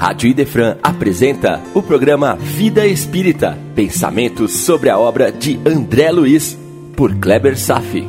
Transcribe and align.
Rádio 0.00 0.30
Idefran 0.30 0.78
apresenta 0.82 1.60
o 1.74 1.82
programa 1.82 2.34
Vida 2.34 2.86
Espírita, 2.86 3.58
pensamentos 3.74 4.50
sobre 4.64 4.88
a 4.88 4.98
obra 4.98 5.30
de 5.30 5.60
André 5.62 6.10
Luiz, 6.10 6.58
por 6.96 7.14
Kleber 7.16 7.54
Safi. 7.58 8.08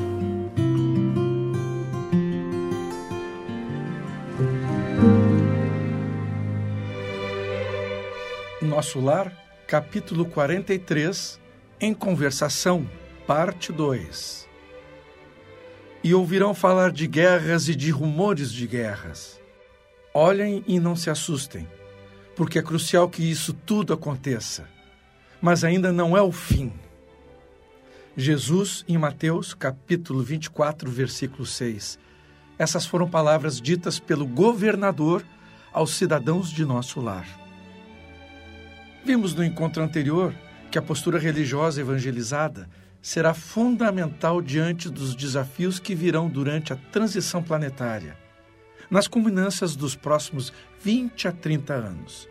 Nosso 8.61 9.01
Lar, 9.01 9.33
capítulo 9.67 10.23
43, 10.23 11.41
em 11.81 11.93
conversação, 11.93 12.89
parte 13.27 13.73
2. 13.73 14.47
E 16.01 16.13
ouvirão 16.13 16.53
falar 16.53 16.93
de 16.93 17.05
guerras 17.05 17.67
e 17.67 17.75
de 17.75 17.91
rumores 17.91 18.49
de 18.49 18.65
guerras. 18.65 19.41
Olhem 20.13 20.63
e 20.65 20.79
não 20.79 20.95
se 20.95 21.09
assustem 21.09 21.67
porque 22.41 22.57
é 22.57 22.61
crucial 22.63 23.07
que 23.07 23.21
isso 23.21 23.53
tudo 23.53 23.93
aconteça. 23.93 24.67
Mas 25.39 25.63
ainda 25.63 25.93
não 25.93 26.17
é 26.17 26.23
o 26.23 26.31
fim. 26.31 26.73
Jesus, 28.17 28.83
em 28.87 28.97
Mateus, 28.97 29.53
capítulo 29.53 30.23
24, 30.23 30.89
versículo 30.89 31.45
6. 31.45 31.99
Essas 32.57 32.83
foram 32.83 33.07
palavras 33.07 33.61
ditas 33.61 33.99
pelo 33.99 34.25
governador 34.25 35.23
aos 35.71 35.93
cidadãos 35.93 36.49
de 36.49 36.65
nosso 36.65 36.99
lar. 36.99 37.27
Vimos 39.05 39.35
no 39.35 39.45
encontro 39.45 39.83
anterior 39.83 40.33
que 40.71 40.79
a 40.79 40.81
postura 40.81 41.19
religiosa 41.19 41.79
evangelizada 41.79 42.67
será 43.03 43.35
fundamental 43.35 44.41
diante 44.41 44.89
dos 44.89 45.13
desafios 45.13 45.77
que 45.77 45.93
virão 45.93 46.27
durante 46.27 46.73
a 46.73 46.75
transição 46.75 47.43
planetária 47.43 48.17
nas 48.91 49.07
culminâncias 49.07 49.73
dos 49.73 49.95
próximos 49.95 50.51
20 50.83 51.29
a 51.29 51.31
30 51.31 51.73
anos. 51.73 52.30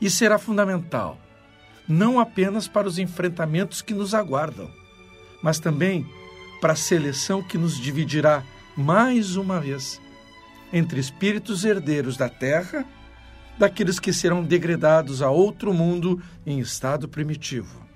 E 0.00 0.08
será 0.08 0.38
fundamental, 0.38 1.18
não 1.88 2.20
apenas 2.20 2.68
para 2.68 2.86
os 2.86 2.98
enfrentamentos 2.98 3.82
que 3.82 3.94
nos 3.94 4.14
aguardam, 4.14 4.70
mas 5.42 5.58
também 5.58 6.06
para 6.60 6.72
a 6.72 6.76
seleção 6.76 7.42
que 7.42 7.58
nos 7.58 7.78
dividirá 7.78 8.44
mais 8.76 9.36
uma 9.36 9.60
vez 9.60 10.00
entre 10.72 11.00
espíritos 11.00 11.64
herdeiros 11.64 12.16
da 12.16 12.28
terra, 12.28 12.84
daqueles 13.58 13.98
que 13.98 14.12
serão 14.12 14.42
degradados 14.44 15.22
a 15.22 15.30
outro 15.30 15.72
mundo 15.72 16.22
em 16.46 16.60
estado 16.60 17.08
primitivo. 17.08 17.86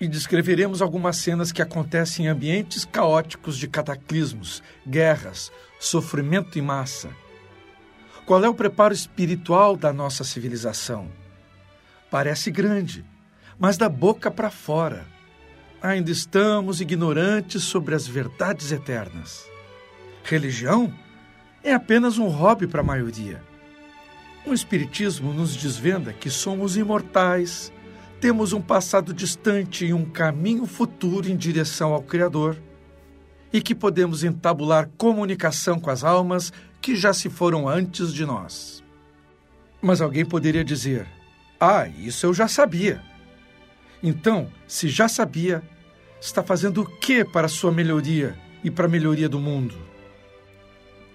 E 0.00 0.08
descreveremos 0.08 0.80
algumas 0.80 1.16
cenas 1.16 1.52
que 1.52 1.62
acontecem 1.62 2.26
em 2.26 2.28
ambientes 2.28 2.84
caóticos 2.84 3.56
de 3.56 3.68
cataclismos, 3.68 4.62
guerras, 4.86 5.52
sofrimento 5.78 6.58
em 6.58 6.62
massa. 6.62 7.10
Qual 8.30 8.44
é 8.44 8.48
o 8.48 8.54
preparo 8.54 8.94
espiritual 8.94 9.76
da 9.76 9.92
nossa 9.92 10.22
civilização? 10.22 11.08
Parece 12.08 12.48
grande, 12.48 13.04
mas 13.58 13.76
da 13.76 13.88
boca 13.88 14.30
para 14.30 14.52
fora. 14.52 15.04
Ainda 15.82 16.12
estamos 16.12 16.80
ignorantes 16.80 17.64
sobre 17.64 17.92
as 17.92 18.06
verdades 18.06 18.70
eternas. 18.70 19.50
Religião 20.22 20.94
é 21.60 21.74
apenas 21.74 22.18
um 22.18 22.28
hobby 22.28 22.68
para 22.68 22.82
a 22.82 22.84
maioria. 22.84 23.42
O 24.46 24.54
Espiritismo 24.54 25.34
nos 25.34 25.56
desvenda 25.56 26.12
que 26.12 26.30
somos 26.30 26.76
imortais, 26.76 27.72
temos 28.20 28.52
um 28.52 28.62
passado 28.62 29.12
distante 29.12 29.86
e 29.86 29.92
um 29.92 30.04
caminho 30.04 30.66
futuro 30.66 31.28
em 31.28 31.36
direção 31.36 31.92
ao 31.92 32.02
Criador 32.02 32.56
e 33.52 33.60
que 33.60 33.74
podemos 33.74 34.22
entabular 34.22 34.88
comunicação 34.96 35.80
com 35.80 35.90
as 35.90 36.04
almas 36.04 36.52
que 36.80 36.96
já 36.96 37.12
se 37.12 37.28
foram 37.28 37.68
antes 37.68 38.12
de 38.12 38.24
nós. 38.24 38.82
Mas 39.80 40.00
alguém 40.00 40.24
poderia 40.24 40.64
dizer: 40.64 41.06
Ah, 41.58 41.88
isso 41.88 42.26
eu 42.26 42.34
já 42.34 42.48
sabia. 42.48 43.02
Então, 44.02 44.50
se 44.66 44.88
já 44.88 45.08
sabia, 45.08 45.62
está 46.20 46.42
fazendo 46.42 46.82
o 46.82 46.86
que 46.86 47.24
para 47.24 47.46
a 47.46 47.50
sua 47.50 47.70
melhoria 47.70 48.36
e 48.64 48.70
para 48.70 48.86
a 48.86 48.88
melhoria 48.88 49.28
do 49.28 49.38
mundo? 49.38 49.74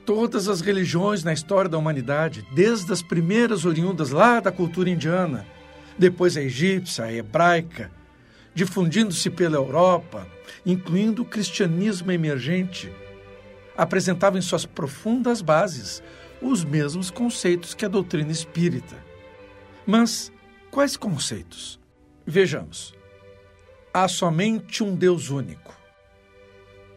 Todas 0.05 0.47
as 0.47 0.61
religiões 0.61 1.23
na 1.23 1.33
história 1.33 1.69
da 1.69 1.79
humanidade, 1.79 2.45
desde 2.53 2.91
as 2.93 3.01
primeiras 3.01 3.65
oriundas 3.65 4.11
lá 4.11 4.39
da 4.39 4.51
cultura 4.51 4.89
indiana, 4.89 5.47
depois 5.97 6.37
a 6.37 6.41
egípcia, 6.41 7.05
a 7.05 7.13
hebraica, 7.13 7.91
difundindo-se 8.53 9.31
pela 9.31 9.55
Europa, 9.55 10.27
incluindo 10.63 11.23
o 11.23 11.25
cristianismo 11.25 12.11
emergente, 12.11 12.91
apresentavam 13.77 14.39
em 14.39 14.41
suas 14.41 14.65
profundas 14.65 15.41
bases 15.41 16.01
os 16.41 16.63
mesmos 16.63 17.09
conceitos 17.09 17.73
que 17.73 17.85
a 17.85 17.89
doutrina 17.89 18.31
espírita. 18.31 18.95
Mas 19.85 20.31
quais 20.71 20.97
conceitos? 20.97 21.79
Vejamos. 22.25 22.93
Há 23.93 24.07
somente 24.07 24.83
um 24.83 24.95
Deus 24.95 25.29
único. 25.29 25.73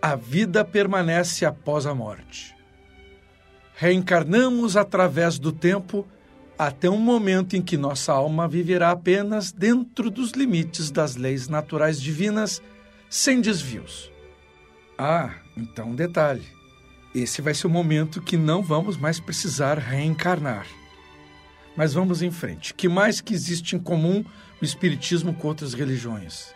A 0.01 0.17
vida 0.17 0.65
permanece 0.65 1.45
após 1.45 1.87
a 1.87 1.95
morte. 1.95 2.55
Reencarnamos 3.75 4.77
através 4.77 5.39
do 5.39 5.53
tempo 5.53 6.07
até 6.59 6.91
um 6.91 6.99
momento 6.99 7.55
em 7.55 7.63
que 7.63 7.77
nossa 7.77 8.13
alma 8.13 8.49
viverá 8.49 8.91
apenas 8.91 9.53
dentro 9.53 10.11
dos 10.11 10.33
limites 10.33 10.91
das 10.91 11.15
leis 11.15 11.49
naturais 11.49 12.01
divinas, 12.01 12.61
sem 13.09 13.41
desvios. 13.41 14.11
Ah, 14.99 15.35
então 15.57 15.91
um 15.91 15.95
detalhe. 15.95 16.58
Esse 17.15 17.41
vai 17.41 17.55
ser 17.55 17.67
o 17.67 17.71
momento 17.71 18.23
que 18.23 18.37
não 18.37 18.63
vamos 18.63 18.97
mais 18.97 19.19
precisar 19.19 19.79
reencarnar. 19.79 20.67
Mas 21.77 21.95
vamos 21.95 22.23
em 22.23 22.31
frente. 22.31 22.75
Que 22.75 22.89
mais 22.89 23.21
que 23.21 23.33
existe 23.33 23.77
em 23.77 23.79
comum 23.79 24.25
o 24.61 24.65
espiritismo 24.65 25.33
com 25.35 25.49
outras 25.49 25.75
religiões? 25.75 26.55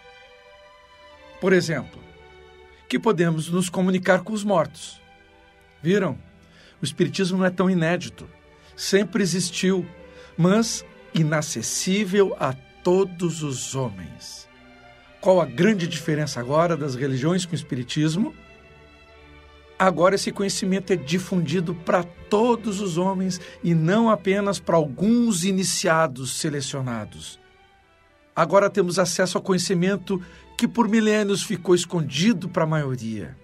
Por 1.41 1.53
exemplo, 1.53 2.01
que 2.89 2.99
podemos 2.99 3.49
nos 3.49 3.69
comunicar 3.69 4.23
com 4.23 4.33
os 4.33 4.45
mortos. 4.45 5.01
Viram? 5.83 6.19
O 6.81 6.85
espiritismo 6.85 7.39
não 7.39 7.47
é 7.47 7.51
tão 7.51 7.71
inédito 7.71 8.29
sempre 8.77 9.23
existiu, 9.23 9.87
mas 10.37 10.85
inacessível 11.15 12.35
a 12.39 12.53
todos 12.83 13.43
os 13.43 13.75
homens. 13.75 14.49
Qual 15.21 15.41
a 15.41 15.47
grande 15.47 15.87
diferença 15.87 16.41
agora 16.41 16.77
das 16.77 16.95
religiões 16.95 17.47
com 17.47 17.53
o 17.53 17.55
Espiritismo? 17.55 18.35
Agora 19.83 20.15
esse 20.15 20.31
conhecimento 20.31 20.93
é 20.93 20.97
difundido 20.97 21.75
para 21.75 22.05
todos 22.05 22.81
os 22.81 22.97
homens 22.97 23.41
e 23.65 23.75
não 23.75 24.09
apenas 24.09 24.61
para 24.61 24.77
alguns 24.77 25.43
iniciados 25.43 26.39
selecionados. 26.39 27.41
Agora 28.35 28.71
temos 28.71 28.97
acesso 28.97 29.37
ao 29.37 29.43
conhecimento 29.43 30.23
que 30.57 30.69
por 30.69 30.89
milênios 30.89 31.43
ficou 31.43 31.75
escondido 31.75 32.49
para 32.49 32.63
a 32.63 32.67
maioria 32.67 33.37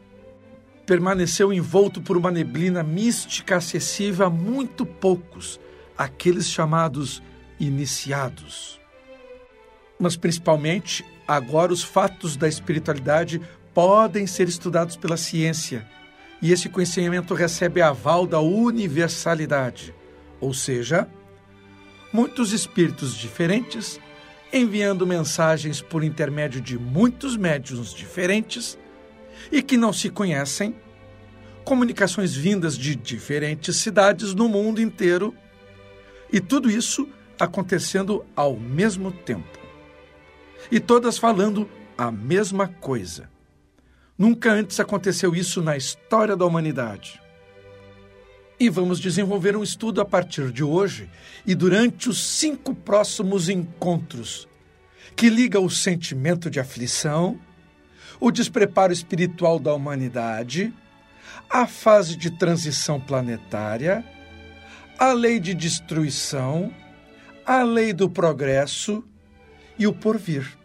permaneceu 0.88 1.52
envolto 1.52 2.00
por 2.00 2.16
uma 2.16 2.30
neblina 2.30 2.82
mística 2.82 3.56
acessível 3.56 4.24
a 4.24 4.30
muito 4.30 4.86
poucos, 4.86 5.60
aqueles 5.98 6.48
chamados 6.48 7.22
iniciados. 7.60 8.80
Mas 9.98 10.16
principalmente, 10.16 11.04
agora 11.26 11.74
os 11.74 11.82
fatos 11.82 12.38
da 12.38 12.48
espiritualidade 12.48 13.38
podem 13.74 14.26
ser 14.26 14.48
estudados 14.48 14.96
pela 14.96 15.18
ciência, 15.18 15.86
e 16.40 16.52
esse 16.52 16.68
conhecimento 16.68 17.34
recebe 17.34 17.82
aval 17.82 18.26
da 18.26 18.40
universalidade, 18.40 19.94
ou 20.40 20.54
seja, 20.54 21.08
muitos 22.12 22.52
espíritos 22.52 23.14
diferentes 23.14 24.00
enviando 24.52 25.06
mensagens 25.06 25.82
por 25.82 26.02
intermédio 26.02 26.60
de 26.60 26.78
muitos 26.78 27.36
médiums 27.36 27.92
diferentes 27.92 28.78
e 29.52 29.62
que 29.62 29.76
não 29.76 29.92
se 29.92 30.08
conhecem, 30.08 30.74
comunicações 31.64 32.34
vindas 32.34 32.78
de 32.78 32.96
diferentes 32.96 33.76
cidades 33.76 34.34
no 34.34 34.48
mundo 34.48 34.80
inteiro, 34.80 35.34
e 36.32 36.40
tudo 36.40 36.70
isso 36.70 37.08
acontecendo 37.38 38.24
ao 38.34 38.56
mesmo 38.56 39.12
tempo. 39.12 39.58
E 40.70 40.80
todas 40.80 41.18
falando 41.18 41.68
a 41.96 42.10
mesma 42.10 42.68
coisa. 42.68 43.28
Nunca 44.18 44.50
antes 44.52 44.80
aconteceu 44.80 45.32
isso 45.32 45.62
na 45.62 45.76
história 45.76 46.36
da 46.36 46.44
humanidade. 46.44 47.20
E 48.58 48.68
vamos 48.68 48.98
desenvolver 48.98 49.56
um 49.56 49.62
estudo 49.62 50.00
a 50.00 50.04
partir 50.04 50.50
de 50.50 50.64
hoje 50.64 51.08
e 51.46 51.54
durante 51.54 52.08
os 52.08 52.20
cinco 52.20 52.74
próximos 52.74 53.48
encontros, 53.48 54.48
que 55.14 55.30
liga 55.30 55.60
o 55.60 55.70
sentimento 55.70 56.50
de 56.50 56.58
aflição, 56.58 57.38
o 58.18 58.32
despreparo 58.32 58.92
espiritual 58.92 59.60
da 59.60 59.72
humanidade, 59.72 60.74
a 61.48 61.68
fase 61.68 62.16
de 62.16 62.32
transição 62.32 63.00
planetária, 63.00 64.04
a 64.98 65.12
lei 65.12 65.38
de 65.38 65.54
destruição, 65.54 66.74
a 67.46 67.62
lei 67.62 67.92
do 67.92 68.10
progresso 68.10 69.04
e 69.78 69.86
o 69.86 69.92
porvir. 69.92 70.57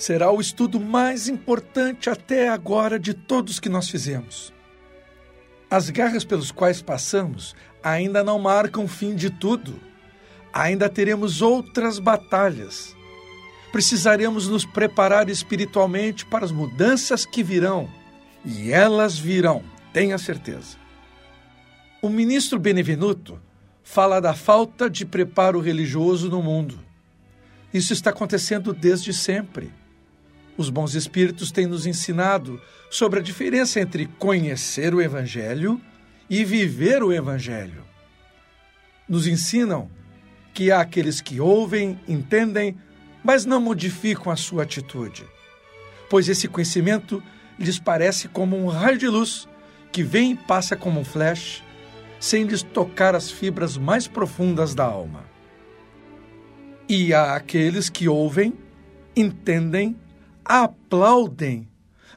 Será 0.00 0.32
o 0.32 0.40
estudo 0.40 0.80
mais 0.80 1.28
importante 1.28 2.08
até 2.08 2.48
agora 2.48 2.98
de 2.98 3.12
todos 3.12 3.60
que 3.60 3.68
nós 3.68 3.90
fizemos. 3.90 4.50
As 5.70 5.90
guerras 5.90 6.24
pelos 6.24 6.50
quais 6.50 6.80
passamos 6.80 7.54
ainda 7.84 8.24
não 8.24 8.38
marcam 8.38 8.84
o 8.84 8.88
fim 8.88 9.14
de 9.14 9.28
tudo. 9.28 9.78
Ainda 10.54 10.88
teremos 10.88 11.42
outras 11.42 11.98
batalhas. 11.98 12.96
Precisaremos 13.72 14.48
nos 14.48 14.64
preparar 14.64 15.28
espiritualmente 15.28 16.24
para 16.24 16.46
as 16.46 16.50
mudanças 16.50 17.26
que 17.26 17.42
virão. 17.42 17.86
E 18.42 18.72
elas 18.72 19.18
virão, 19.18 19.62
tenha 19.92 20.16
certeza. 20.16 20.78
O 22.00 22.08
ministro 22.08 22.58
Benevenuto 22.58 23.38
fala 23.82 24.18
da 24.18 24.32
falta 24.32 24.88
de 24.88 25.04
preparo 25.04 25.60
religioso 25.60 26.30
no 26.30 26.42
mundo. 26.42 26.78
Isso 27.70 27.92
está 27.92 28.08
acontecendo 28.08 28.72
desde 28.72 29.12
sempre. 29.12 29.78
Os 30.60 30.68
bons 30.68 30.94
espíritos 30.94 31.50
têm 31.50 31.66
nos 31.66 31.86
ensinado 31.86 32.60
sobre 32.90 33.18
a 33.18 33.22
diferença 33.22 33.80
entre 33.80 34.04
conhecer 34.04 34.94
o 34.94 35.00
Evangelho 35.00 35.80
e 36.28 36.44
viver 36.44 37.02
o 37.02 37.10
Evangelho. 37.10 37.82
Nos 39.08 39.26
ensinam 39.26 39.90
que 40.52 40.70
há 40.70 40.82
aqueles 40.82 41.22
que 41.22 41.40
ouvem, 41.40 41.98
entendem, 42.06 42.76
mas 43.24 43.46
não 43.46 43.58
modificam 43.58 44.30
a 44.30 44.36
sua 44.36 44.64
atitude, 44.64 45.24
pois 46.10 46.28
esse 46.28 46.46
conhecimento 46.46 47.22
lhes 47.58 47.78
parece 47.78 48.28
como 48.28 48.54
um 48.54 48.66
raio 48.66 48.98
de 48.98 49.08
luz 49.08 49.48
que 49.90 50.02
vem 50.02 50.32
e 50.32 50.36
passa 50.36 50.76
como 50.76 51.00
um 51.00 51.04
flash, 51.06 51.64
sem 52.18 52.44
lhes 52.44 52.62
tocar 52.62 53.14
as 53.14 53.30
fibras 53.30 53.78
mais 53.78 54.06
profundas 54.06 54.74
da 54.74 54.84
alma. 54.84 55.24
E 56.86 57.14
há 57.14 57.34
aqueles 57.34 57.88
que 57.88 58.06
ouvem, 58.06 58.52
entendem, 59.16 59.96
aplaudem, 60.44 61.68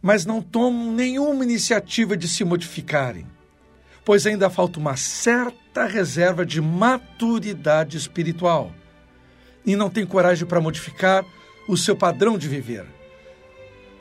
mas 0.01 0.25
não 0.25 0.41
tomam 0.41 0.91
nenhuma 0.91 1.43
iniciativa 1.43 2.17
de 2.17 2.27
se 2.27 2.43
modificarem, 2.43 3.25
pois 4.03 4.25
ainda 4.25 4.49
falta 4.49 4.79
uma 4.79 4.97
certa 4.97 5.85
reserva 5.85 6.45
de 6.45 6.61
maturidade 6.61 7.97
espiritual 7.97 8.71
e 9.65 9.75
não 9.75 9.89
tem 9.89 10.05
coragem 10.05 10.45
para 10.45 10.61
modificar 10.61 11.25
o 11.67 11.77
seu 11.77 11.95
padrão 11.95 12.37
de 12.37 12.47
viver. 12.47 12.85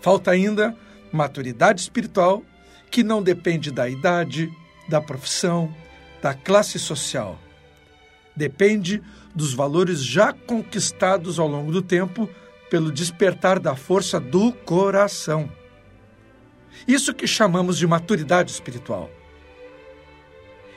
Falta 0.00 0.30
ainda 0.30 0.76
maturidade 1.12 1.80
espiritual 1.80 2.42
que 2.90 3.02
não 3.02 3.22
depende 3.22 3.70
da 3.70 3.88
idade, 3.88 4.50
da 4.88 5.00
profissão, 5.00 5.72
da 6.20 6.34
classe 6.34 6.78
social. 6.78 7.38
Depende 8.34 9.02
dos 9.34 9.54
valores 9.54 10.04
já 10.04 10.32
conquistados 10.32 11.38
ao 11.38 11.46
longo 11.46 11.70
do 11.70 11.80
tempo 11.80 12.28
pelo 12.72 12.90
despertar 12.90 13.58
da 13.58 13.76
força 13.76 14.18
do 14.18 14.50
coração. 14.50 15.52
Isso 16.88 17.12
que 17.12 17.26
chamamos 17.26 17.76
de 17.76 17.86
maturidade 17.86 18.50
espiritual. 18.50 19.10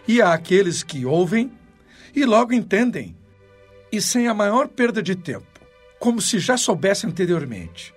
E 0.06 0.22
há 0.22 0.34
aqueles 0.34 0.84
que 0.84 1.06
ouvem 1.06 1.54
e 2.14 2.26
logo 2.26 2.52
entendem, 2.52 3.16
e 3.94 4.02
sem 4.02 4.28
a 4.28 4.34
maior 4.34 4.68
perda 4.68 5.02
de 5.02 5.16
tempo, 5.16 5.62
como 5.98 6.20
se 6.20 6.38
já 6.38 6.58
soubesse 6.58 7.08
anteriormente, 7.08 7.96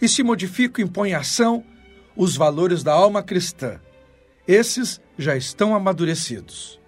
e 0.00 0.08
se 0.08 0.22
modificam 0.22 0.82
e 0.82 0.88
põem 0.88 1.10
em 1.10 1.14
ação 1.14 1.62
os 2.16 2.38
valores 2.38 2.82
da 2.82 2.94
alma 2.94 3.22
cristã. 3.22 3.78
Esses 4.48 4.98
já 5.18 5.36
estão 5.36 5.74
amadurecidos. 5.74 6.80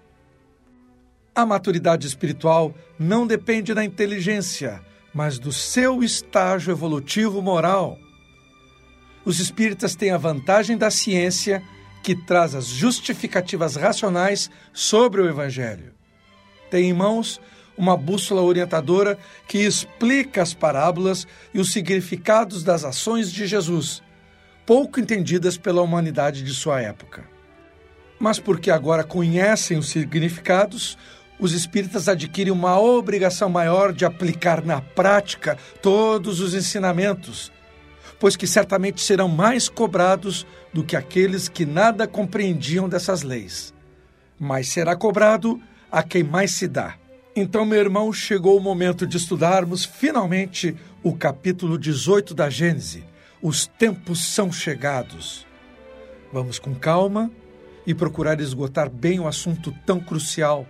A 1.35 1.45
maturidade 1.45 2.07
espiritual 2.07 2.73
não 2.97 3.27
depende 3.27 3.71
da 3.71 3.85
inteligência, 3.85 4.83
mas 5.13 5.39
do 5.39 5.51
seu 5.51 6.03
estágio 6.03 6.71
evolutivo 6.71 7.41
moral. 7.41 7.97
Os 9.25 9.39
espíritas 9.39 9.95
têm 9.95 10.11
a 10.11 10.17
vantagem 10.17 10.77
da 10.77 10.89
ciência 10.89 11.63
que 12.01 12.15
traz 12.15 12.55
as 12.55 12.65
justificativas 12.67 13.75
racionais 13.75 14.49
sobre 14.73 15.21
o 15.21 15.27
Evangelho. 15.27 15.93
Tem 16.69 16.89
em 16.89 16.93
mãos 16.93 17.41
uma 17.77 17.95
bússola 17.95 18.41
orientadora 18.41 19.17
que 19.47 19.59
explica 19.59 20.41
as 20.41 20.53
parábolas 20.53 21.25
e 21.53 21.59
os 21.59 21.71
significados 21.71 22.63
das 22.63 22.83
ações 22.83 23.31
de 23.31 23.47
Jesus, 23.47 24.03
pouco 24.65 24.99
entendidas 24.99 25.57
pela 25.57 25.81
humanidade 25.81 26.43
de 26.43 26.53
sua 26.53 26.81
época. 26.81 27.23
Mas 28.19 28.37
porque 28.37 28.69
agora 28.69 29.03
conhecem 29.03 29.77
os 29.77 29.89
significados, 29.89 30.97
os 31.39 31.53
espíritas 31.53 32.09
adquirem 32.09 32.51
uma 32.51 32.77
obrigação 32.79 33.49
maior 33.49 33.93
de 33.93 34.03
aplicar 34.03 34.63
na 34.63 34.81
prática 34.81 35.57
todos 35.81 36.41
os 36.41 36.53
ensinamentos, 36.53 37.51
pois 38.19 38.35
que 38.35 38.45
certamente 38.45 39.01
serão 39.01 39.29
mais 39.29 39.69
cobrados 39.69 40.45
do 40.73 40.83
que 40.83 40.97
aqueles 40.97 41.47
que 41.47 41.65
nada 41.65 42.05
compreendiam 42.05 42.89
dessas 42.89 43.21
leis. 43.21 43.73
Mas 44.37 44.67
será 44.67 44.95
cobrado 44.95 45.59
a 45.89 46.03
quem 46.03 46.23
mais 46.23 46.51
se 46.51 46.67
dá. 46.67 46.95
Então, 47.35 47.65
meu 47.65 47.79
irmão, 47.79 48.11
chegou 48.11 48.57
o 48.57 48.61
momento 48.61 49.07
de 49.07 49.15
estudarmos 49.15 49.85
finalmente 49.85 50.75
o 51.01 51.15
capítulo 51.15 51.77
18 51.77 52.33
da 52.33 52.49
Gênese. 52.49 53.05
Os 53.41 53.65
tempos 53.65 54.25
são 54.25 54.51
chegados. 54.51 55.47
Vamos 56.33 56.59
com 56.59 56.75
calma 56.75 57.31
e 57.87 57.93
procurar 57.93 58.41
esgotar 58.41 58.89
bem 58.89 59.19
o 59.19 59.27
assunto 59.27 59.73
tão 59.85 60.01
crucial 60.01 60.67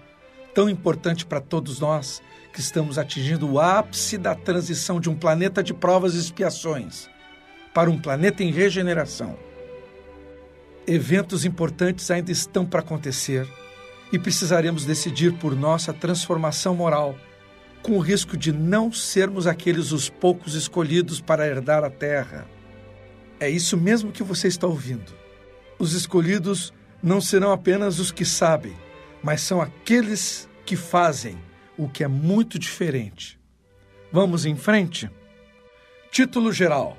tão 0.59 0.69
importante 0.69 1.25
para 1.25 1.39
todos 1.39 1.79
nós 1.79 2.21
que 2.51 2.59
estamos 2.59 2.97
atingindo 2.97 3.49
o 3.49 3.61
ápice 3.61 4.17
da 4.17 4.35
transição 4.35 4.99
de 4.99 5.09
um 5.09 5.15
planeta 5.15 5.63
de 5.63 5.73
provas 5.73 6.15
e 6.15 6.19
expiações 6.19 7.09
para 7.73 7.89
um 7.89 7.97
planeta 7.97 8.43
em 8.43 8.51
regeneração. 8.51 9.39
Eventos 10.85 11.45
importantes 11.45 12.11
ainda 12.11 12.29
estão 12.29 12.65
para 12.65 12.81
acontecer 12.81 13.47
e 14.11 14.19
precisaremos 14.19 14.83
decidir 14.83 15.31
por 15.37 15.55
nossa 15.55 15.93
transformação 15.93 16.75
moral, 16.75 17.15
com 17.81 17.93
o 17.93 18.01
risco 18.01 18.35
de 18.35 18.51
não 18.51 18.91
sermos 18.91 19.47
aqueles 19.47 19.93
os 19.93 20.09
poucos 20.09 20.55
escolhidos 20.55 21.21
para 21.21 21.47
herdar 21.47 21.85
a 21.85 21.89
terra. 21.89 22.45
É 23.39 23.49
isso 23.49 23.77
mesmo 23.77 24.11
que 24.11 24.23
você 24.23 24.49
está 24.49 24.67
ouvindo. 24.67 25.13
Os 25.79 25.93
escolhidos 25.93 26.73
não 27.01 27.21
serão 27.21 27.53
apenas 27.53 27.97
os 27.97 28.11
que 28.11 28.25
sabem, 28.25 28.75
mas 29.23 29.39
são 29.39 29.61
aqueles 29.61 30.48
que 30.69 30.75
fazem, 30.75 31.35
o 31.75 31.89
que 31.89 32.03
é 32.03 32.07
muito 32.07 32.59
diferente. 32.59 33.39
Vamos 34.11 34.45
em 34.45 34.55
frente? 34.55 35.09
Título 36.11 36.53
geral: 36.53 36.95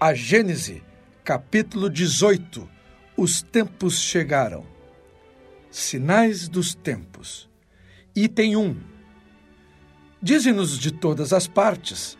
A 0.00 0.14
Gênese, 0.14 0.82
capítulo 1.22 1.90
18. 1.90 2.66
Os 3.14 3.42
tempos 3.42 4.00
chegaram. 4.00 4.66
Sinais 5.70 6.48
dos 6.48 6.74
tempos. 6.74 7.46
Item 8.16 8.56
1. 8.56 8.76
Dizem-nos 10.22 10.78
de 10.78 10.90
todas 10.90 11.34
as 11.34 11.46
partes 11.46 12.16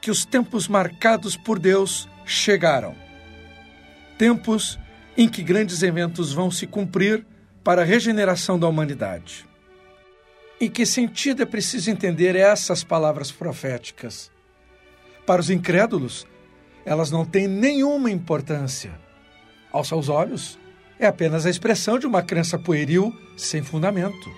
que 0.00 0.12
os 0.12 0.24
tempos 0.24 0.68
marcados 0.68 1.36
por 1.36 1.58
Deus 1.58 2.08
chegaram. 2.24 2.94
Tempos 4.16 4.78
em 5.16 5.28
que 5.28 5.42
grandes 5.42 5.82
eventos 5.82 6.32
vão 6.32 6.52
se 6.52 6.68
cumprir 6.68 7.26
para 7.64 7.82
a 7.82 7.84
regeneração 7.84 8.56
da 8.56 8.68
humanidade. 8.68 9.49
Em 10.62 10.68
que 10.68 10.84
sentido 10.84 11.42
é 11.42 11.46
preciso 11.46 11.90
entender 11.90 12.36
essas 12.36 12.84
palavras 12.84 13.32
proféticas? 13.32 14.30
Para 15.24 15.40
os 15.40 15.48
incrédulos, 15.48 16.26
elas 16.84 17.10
não 17.10 17.24
têm 17.24 17.48
nenhuma 17.48 18.10
importância. 18.10 18.92
Aos 19.72 19.88
seus 19.88 20.10
olhos, 20.10 20.58
é 20.98 21.06
apenas 21.06 21.46
a 21.46 21.50
expressão 21.50 21.98
de 21.98 22.06
uma 22.06 22.22
crença 22.22 22.58
pueril 22.58 23.18
sem 23.38 23.62
fundamento. 23.62 24.30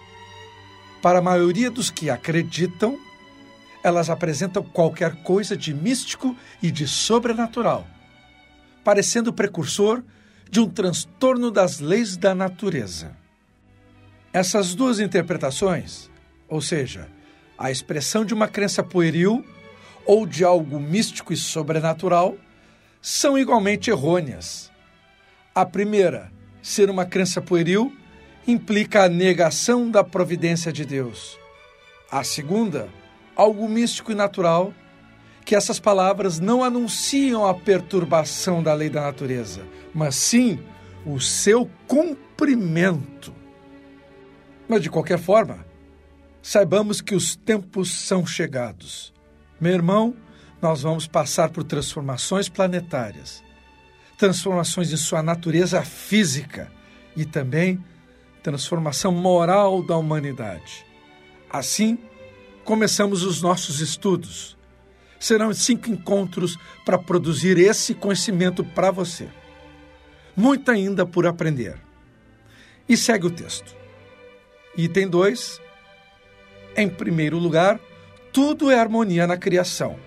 Para 1.03 1.19
a 1.19 1.23
maioria 1.23 1.69
dos 1.69 1.91
que 1.91 2.09
acreditam, 2.09 2.97
elas 3.83 4.09
apresentam 4.09 4.63
qualquer 4.63 5.25
coisa 5.25 5.57
de 5.57 5.75
místico 5.75 6.37
e 6.63 6.71
de 6.71 6.87
sobrenatural, 6.87 7.85
parecendo 8.85 9.33
precursor 9.33 10.05
de 10.49 10.61
um 10.61 10.71
transtorno 10.71 11.51
das 11.51 11.81
leis 11.81 12.17
da 12.17 12.33
natureza. 12.33 13.11
Essas 14.33 14.73
duas 14.73 15.01
interpretações, 15.01 16.12
ou 16.53 16.61
seja, 16.61 17.09
a 17.57 17.71
expressão 17.71 18.27
de 18.27 18.35
uma 18.35 18.47
crença 18.47 18.83
pueril 18.83 19.43
ou 20.05 20.27
de 20.27 20.45
algo 20.45 20.79
místico 20.79 21.33
e 21.33 21.37
sobrenatural, 21.37 22.37
são 23.01 23.39
igualmente 23.39 23.89
errôneas. 23.89 24.71
A 25.55 25.65
primeira, 25.65 26.31
ser 26.61 26.91
uma 26.91 27.07
crença 27.07 27.41
pueril, 27.41 27.91
implica 28.47 29.05
a 29.05 29.09
negação 29.09 29.91
da 29.91 30.05
providência 30.05 30.71
de 30.71 30.85
Deus. 30.85 31.39
A 32.11 32.23
segunda, 32.23 32.87
algo 33.35 33.67
místico 33.67 34.13
e 34.13 34.15
natural, 34.15 34.75
que 35.47 35.57
essas 35.57 35.81
palavras 35.81 36.39
não 36.39 36.63
anunciam 36.63 37.47
a 37.47 37.55
perturbação 37.55 38.63
da 38.63 38.75
lei 38.75 38.91
da 38.91 39.01
natureza, 39.01 39.63
mas 39.95 40.17
sim 40.17 40.59
o 41.07 41.19
seu 41.19 41.71
cumprimento. 41.87 43.33
Mas, 44.69 44.83
de 44.83 44.91
qualquer 44.91 45.19
forma, 45.19 45.72
saibamos 46.43 47.01
que 47.01 47.15
os 47.15 47.37
tempos 47.37 47.91
são 47.91 48.27
chegados. 48.27 49.13
Meu 49.61 49.73
irmão, 49.73 50.15
nós 50.61 50.83
vamos 50.83 51.07
passar 51.07 51.51
por 51.51 51.63
transformações 51.63 52.49
planetárias, 52.49 53.43
transformações 54.19 54.93
em 54.93 54.97
sua 54.97 55.23
natureza 55.23 55.83
física 55.83 56.71
e 57.17 57.25
também 57.25 57.83
transformação 58.43 59.13
moral 59.13 59.83
da 59.83 59.97
humanidade. 59.97 60.85
Assim, 61.49 61.97
começamos 62.65 63.23
os 63.23 63.41
nossos 63.41 63.81
estudos. 63.81 64.59
Serão 65.21 65.55
cinco 65.55 65.89
encontros 65.89 66.59
para 66.85 66.99
produzir 66.99 67.57
esse 67.59 67.95
conhecimento 67.95 68.65
para 68.65 68.91
você. 68.91 69.29
Muito 70.35 70.71
ainda 70.71 71.07
por 71.07 71.27
aprender. 71.27 71.79
E 72.89 72.97
segue 72.97 73.27
o 73.27 73.31
texto. 73.31 73.77
Item 74.77 75.09
2. 75.09 75.62
Em 76.77 76.89
primeiro 76.89 77.39
lugar, 77.39 77.79
tudo 78.33 78.71
é 78.71 78.79
harmonia 78.79 79.27
na 79.27 79.37
criação. 79.37 79.99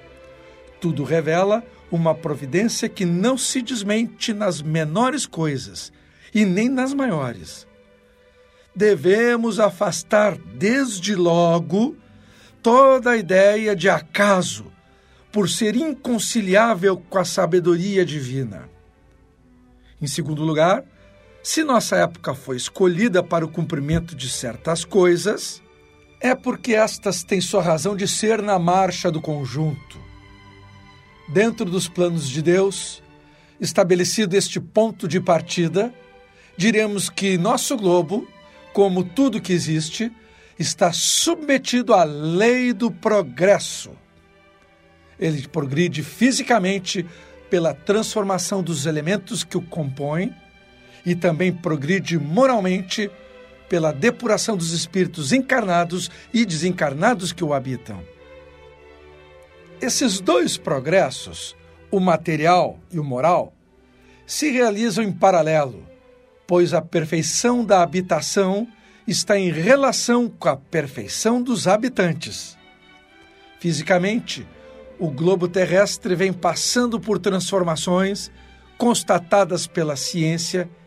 Tudo 0.82 1.04
revela 1.04 1.64
uma 1.92 2.16
providência 2.16 2.90
que 2.90 3.06
não 3.06 3.38
se 3.38 3.62
desmente 3.62 4.34
nas 4.34 4.62
menores 4.62 5.26
coisas 5.26 5.92
e 6.34 6.44
nem 6.44 6.68
nas 6.68 6.94
maiores. 6.94 7.68
Devemos 8.76 9.60
afastar 9.60 10.38
desde 10.38 11.16
logo 11.16 11.96
toda 12.62 13.12
a 13.12 13.18
ideia 13.18 13.76
de 13.76 13.88
acaso, 13.88 14.74
por 15.32 15.50
ser 15.50 15.76
inconciliável 15.76 16.98
com 16.98 17.20
a 17.20 17.26
sabedoria 17.26 18.04
divina. 18.04 18.68
Em 20.02 20.08
segundo 20.08 20.44
lugar, 20.44 20.84
se 21.44 21.64
nossa 21.64 21.98
época 21.98 22.34
foi 22.34 22.58
escolhida 22.58 23.22
para 23.22 23.46
o 23.46 23.50
cumprimento 23.50 24.16
de 24.16 24.30
certas 24.30 24.84
coisas, 24.84 25.62
é 26.20 26.34
porque 26.34 26.74
estas 26.74 27.24
têm 27.24 27.42
sua 27.42 27.62
razão 27.62 27.96
de 27.96 28.08
ser 28.08 28.42
na 28.42 28.58
marcha 28.58 29.12
do 29.12 29.22
conjunto. 29.22 30.00
Dentro 31.28 31.66
dos 31.66 31.88
planos 31.88 32.30
de 32.30 32.42
Deus, 32.42 33.02
estabelecido 33.60 34.36
este 34.36 34.60
ponto 34.60 35.08
de 35.08 35.20
partida, 35.20 35.94
diremos 36.58 37.10
que 37.10 37.38
nosso 37.38 37.76
globo, 37.78 38.28
como 38.74 39.04
tudo 39.04 39.42
que 39.42 39.54
existe, 39.54 40.12
está 40.58 40.92
submetido 40.94 41.94
à 41.94 42.04
lei 42.04 42.74
do 42.74 42.90
progresso. 42.90 43.92
Ele 45.20 45.48
progride 45.48 46.04
fisicamente 46.04 47.06
pela 47.50 47.74
transformação 47.74 48.62
dos 48.62 48.86
elementos 48.86 49.44
que 49.44 49.58
o 49.58 49.62
compõem 49.62 50.34
e 51.06 51.16
também 51.16 51.54
progride 51.54 52.18
moralmente 52.18 53.10
pela 53.68 53.92
depuração 53.92 54.56
dos 54.56 54.72
espíritos 54.72 55.32
encarnados 55.32 56.10
e 56.34 56.46
desencarnados 56.46 57.32
que 57.32 57.44
o 57.44 57.54
habitam. 57.54 58.02
Esses 59.82 60.20
dois 60.20 60.58
progressos, 60.58 61.56
o 61.92 62.00
material 62.00 62.80
e 62.92 63.00
o 63.00 63.04
moral, 63.04 63.54
se 64.26 64.50
realizam 64.50 65.04
em 65.04 65.12
paralelo, 65.12 65.86
pois 66.48 66.74
a 66.74 66.82
perfeição 66.82 67.64
da 67.64 67.82
habitação 67.82 68.68
está 69.08 69.38
em 69.38 69.52
relação 69.52 70.28
com 70.28 70.50
a 70.50 70.58
perfeição 70.58 71.42
dos 71.42 71.68
habitantes. 71.68 72.58
Fisicamente, 73.60 74.48
o 74.98 75.10
globo 75.10 75.48
terrestre 75.48 76.16
vem 76.16 76.32
passando 76.32 77.00
por 77.00 77.20
transformações 77.20 78.32
constatadas 78.78 79.68
pela 79.68 79.96
ciência 79.96 80.70
e 80.70 80.85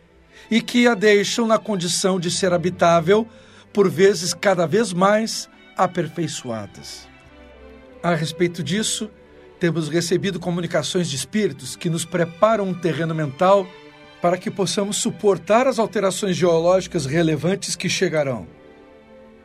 que 0.61 0.87
a 0.87 0.95
deixam 0.95 1.45
na 1.45 1.59
condição 1.59 2.19
de 2.19 2.31
ser 2.31 2.53
habitável, 2.53 3.27
por 3.71 3.89
vezes 3.89 4.33
cada 4.33 4.65
vez 4.65 4.91
mais 4.91 5.47
aperfeiçoadas. 5.77 7.07
A 8.01 8.15
respeito 8.15 8.63
disso, 8.63 9.09
temos 9.59 9.89
recebido 9.89 10.39
comunicações 10.39 11.09
de 11.09 11.15
espíritos 11.15 11.75
que 11.75 11.89
nos 11.89 12.05
preparam 12.05 12.65
um 12.69 12.73
terreno 12.73 13.13
mental 13.13 13.67
para 14.21 14.37
que 14.37 14.49
possamos 14.49 14.97
suportar 14.97 15.67
as 15.67 15.79
alterações 15.79 16.35
geológicas 16.35 17.05
relevantes 17.05 17.75
que 17.75 17.89
chegarão. 17.89 18.47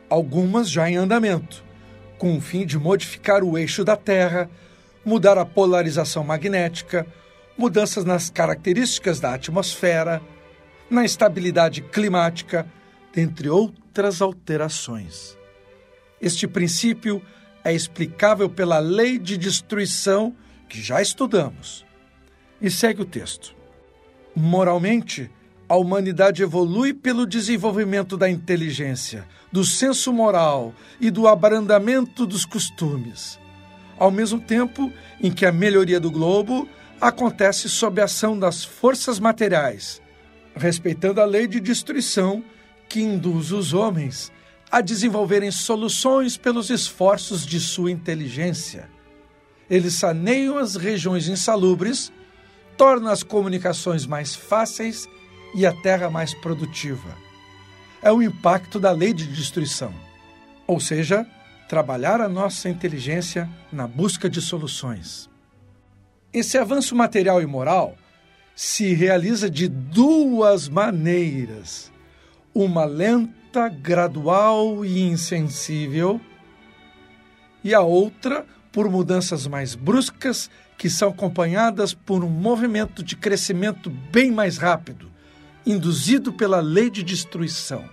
Algumas 0.09 0.69
já 0.69 0.89
em 0.89 0.95
andamento, 0.95 1.63
com 2.17 2.37
o 2.37 2.41
fim 2.41 2.65
de 2.65 2.77
modificar 2.77 3.43
o 3.43 3.57
eixo 3.57 3.83
da 3.83 3.95
Terra, 3.95 4.49
mudar 5.03 5.37
a 5.37 5.45
polarização 5.45 6.23
magnética, 6.23 7.05
mudanças 7.57 8.03
nas 8.03 8.29
características 8.29 9.19
da 9.19 9.33
atmosfera, 9.33 10.21
na 10.89 11.03
estabilidade 11.03 11.81
climática, 11.81 12.65
dentre 13.13 13.49
outras 13.49 14.21
alterações. 14.21 15.37
Este 16.21 16.47
princípio 16.47 17.21
é 17.63 17.73
explicável 17.73 18.49
pela 18.49 18.79
lei 18.79 19.17
de 19.17 19.37
destruição 19.37 20.35
que 20.69 20.81
já 20.81 21.01
estudamos. 21.01 21.85
E 22.61 22.69
segue 22.69 23.01
o 23.01 23.05
texto. 23.05 23.55
Moralmente, 24.35 25.31
a 25.67 25.75
humanidade 25.75 26.43
evolui 26.43 26.93
pelo 26.93 27.25
desenvolvimento 27.25 28.15
da 28.17 28.29
inteligência, 28.29 29.27
do 29.51 29.63
senso 29.63 30.13
moral 30.13 30.73
e 30.99 31.09
do 31.09 31.27
abrandamento 31.27 32.25
dos 32.25 32.45
costumes, 32.45 33.39
ao 33.97 34.11
mesmo 34.11 34.39
tempo 34.39 34.91
em 35.21 35.31
que 35.31 35.45
a 35.45 35.51
melhoria 35.51 35.99
do 35.99 36.11
globo 36.11 36.67
acontece 37.01 37.67
sob 37.67 37.99
a 37.99 38.05
ação 38.05 38.37
das 38.37 38.63
forças 38.63 39.19
materiais, 39.19 40.01
respeitando 40.55 41.21
a 41.21 41.25
lei 41.25 41.47
de 41.47 41.59
destruição 41.59 42.43
que 42.87 43.01
induz 43.01 43.51
os 43.51 43.73
homens 43.73 44.31
a 44.71 44.81
desenvolverem 44.81 45.51
soluções 45.51 46.37
pelos 46.37 46.69
esforços 46.69 47.45
de 47.45 47.59
sua 47.59 47.91
inteligência. 47.91 48.89
Eles 49.69 49.93
saneiam 49.95 50.57
as 50.57 50.75
regiões 50.75 51.27
insalubres 51.27 52.11
torna 52.77 53.11
as 53.11 53.23
comunicações 53.23 54.05
mais 54.05 54.35
fáceis 54.35 55.07
e 55.53 55.65
a 55.65 55.73
terra 55.73 56.09
mais 56.09 56.33
produtiva. 56.33 57.15
É 58.01 58.11
o 58.11 58.21
impacto 58.21 58.79
da 58.79 58.91
lei 58.91 59.13
de 59.13 59.25
destruição, 59.27 59.93
ou 60.67 60.79
seja, 60.79 61.25
trabalhar 61.67 62.21
a 62.21 62.29
nossa 62.29 62.69
inteligência 62.69 63.49
na 63.71 63.87
busca 63.87 64.29
de 64.29 64.41
soluções. 64.41 65.29
Esse 66.31 66.57
avanço 66.57 66.95
material 66.95 67.41
e 67.41 67.45
moral 67.45 67.95
se 68.55 68.93
realiza 68.93 69.49
de 69.49 69.67
duas 69.67 70.69
maneiras: 70.69 71.91
uma 72.53 72.85
lenta, 72.85 73.67
gradual 73.67 74.85
e 74.85 75.01
insensível, 75.01 76.21
e 77.63 77.73
a 77.73 77.81
outra 77.81 78.45
por 78.71 78.89
mudanças 78.89 79.47
mais 79.47 79.75
bruscas 79.75 80.49
que 80.77 80.89
são 80.89 81.09
acompanhadas 81.09 81.93
por 81.93 82.23
um 82.23 82.29
movimento 82.29 83.01
de 83.03 83.15
crescimento 83.15 83.89
bem 83.89 84.31
mais 84.31 84.57
rápido, 84.57 85.09
induzido 85.65 86.33
pela 86.33 86.59
lei 86.59 86.89
de 86.89 87.01
destruição. 87.01 87.83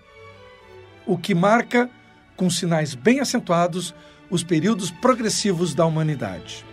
O 1.07 1.17
que 1.17 1.35
marca, 1.35 1.89
com 2.37 2.51
sinais 2.51 2.95
bem 2.95 3.21
acentuados, 3.21 3.95
os 4.29 4.43
períodos 4.43 4.91
progressivos 4.91 5.75
da 5.75 5.87
humanidade. 5.87 6.65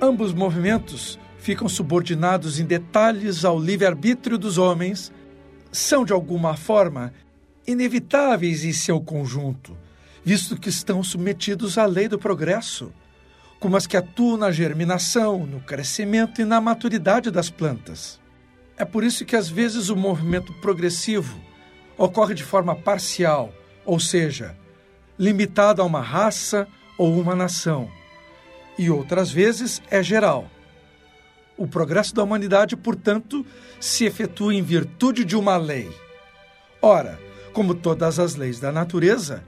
Ambos 0.00 0.32
movimentos 0.32 1.18
ficam 1.44 1.68
subordinados 1.68 2.58
em 2.58 2.64
detalhes 2.64 3.44
ao 3.44 3.60
livre-arbítrio 3.60 4.38
dos 4.38 4.56
homens, 4.56 5.12
são 5.70 6.02
de 6.02 6.10
alguma 6.10 6.56
forma 6.56 7.12
inevitáveis 7.66 8.64
em 8.64 8.72
seu 8.72 8.98
conjunto, 8.98 9.76
visto 10.24 10.58
que 10.58 10.70
estão 10.70 11.02
submetidos 11.02 11.76
à 11.76 11.84
lei 11.84 12.08
do 12.08 12.18
progresso 12.18 12.90
como 13.60 13.76
as 13.76 13.86
que 13.86 13.94
atuam 13.94 14.38
na 14.38 14.50
germinação, 14.50 15.46
no 15.46 15.60
crescimento 15.60 16.40
e 16.40 16.46
na 16.46 16.62
maturidade 16.62 17.30
das 17.30 17.50
plantas. 17.50 18.18
É 18.74 18.84
por 18.86 19.04
isso 19.04 19.26
que 19.26 19.36
às 19.36 19.46
vezes 19.46 19.90
o 19.90 19.96
movimento 19.96 20.50
progressivo 20.54 21.38
ocorre 21.98 22.34
de 22.34 22.42
forma 22.42 22.74
parcial, 22.74 23.52
ou 23.84 24.00
seja, 24.00 24.56
limitado 25.18 25.82
a 25.82 25.84
uma 25.84 26.00
raça 26.00 26.66
ou 26.96 27.18
uma 27.20 27.34
nação, 27.34 27.90
e 28.78 28.88
outras 28.88 29.30
vezes 29.30 29.82
é 29.90 30.02
geral. 30.02 30.50
O 31.56 31.66
progresso 31.66 32.14
da 32.14 32.22
humanidade, 32.22 32.76
portanto, 32.76 33.44
se 33.80 34.04
efetua 34.04 34.54
em 34.54 34.62
virtude 34.62 35.24
de 35.24 35.36
uma 35.36 35.56
lei. 35.56 35.90
Ora, 36.82 37.18
como 37.52 37.74
todas 37.74 38.18
as 38.18 38.34
leis 38.34 38.58
da 38.58 38.72
natureza, 38.72 39.44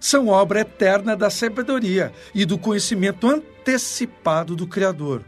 são 0.00 0.28
obra 0.28 0.60
eterna 0.60 1.14
da 1.14 1.30
sabedoria 1.30 2.12
e 2.34 2.44
do 2.44 2.58
conhecimento 2.58 3.28
antecipado 3.28 4.56
do 4.56 4.66
Criador. 4.66 5.22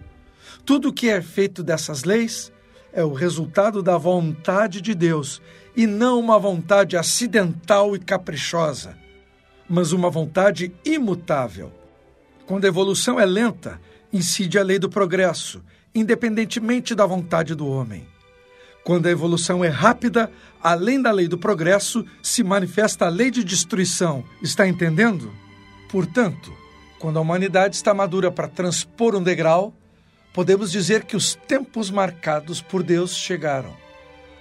Tudo 0.64 0.88
o 0.88 0.92
que 0.92 1.08
é 1.08 1.20
feito 1.20 1.62
dessas 1.62 2.04
leis 2.04 2.50
é 2.92 3.04
o 3.04 3.12
resultado 3.12 3.82
da 3.82 3.98
vontade 3.98 4.80
de 4.80 4.94
Deus 4.94 5.42
e 5.76 5.86
não 5.86 6.18
uma 6.18 6.38
vontade 6.38 6.96
acidental 6.96 7.94
e 7.94 7.98
caprichosa, 7.98 8.96
mas 9.68 9.92
uma 9.92 10.08
vontade 10.08 10.72
imutável. 10.84 11.70
Quando 12.46 12.64
a 12.64 12.68
evolução 12.68 13.20
é 13.20 13.26
lenta, 13.26 13.80
incide 14.12 14.58
a 14.58 14.62
lei 14.62 14.78
do 14.78 14.88
progresso, 14.88 15.62
independentemente 15.94 16.94
da 16.94 17.06
vontade 17.06 17.54
do 17.54 17.66
homem. 17.66 18.06
Quando 18.82 19.06
a 19.06 19.10
evolução 19.10 19.64
é 19.64 19.68
rápida, 19.68 20.30
além 20.62 21.00
da 21.00 21.10
lei 21.10 21.26
do 21.26 21.38
progresso, 21.38 22.04
se 22.22 22.42
manifesta 22.42 23.06
a 23.06 23.08
lei 23.08 23.30
de 23.30 23.42
destruição. 23.42 24.22
Está 24.42 24.68
entendendo? 24.68 25.32
Portanto, 25.88 26.52
quando 26.98 27.18
a 27.18 27.22
humanidade 27.22 27.76
está 27.76 27.94
madura 27.94 28.30
para 28.30 28.48
transpor 28.48 29.14
um 29.14 29.22
degrau, 29.22 29.72
podemos 30.34 30.70
dizer 30.70 31.04
que 31.04 31.16
os 31.16 31.34
tempos 31.34 31.90
marcados 31.90 32.60
por 32.60 32.82
Deus 32.82 33.16
chegaram. 33.16 33.74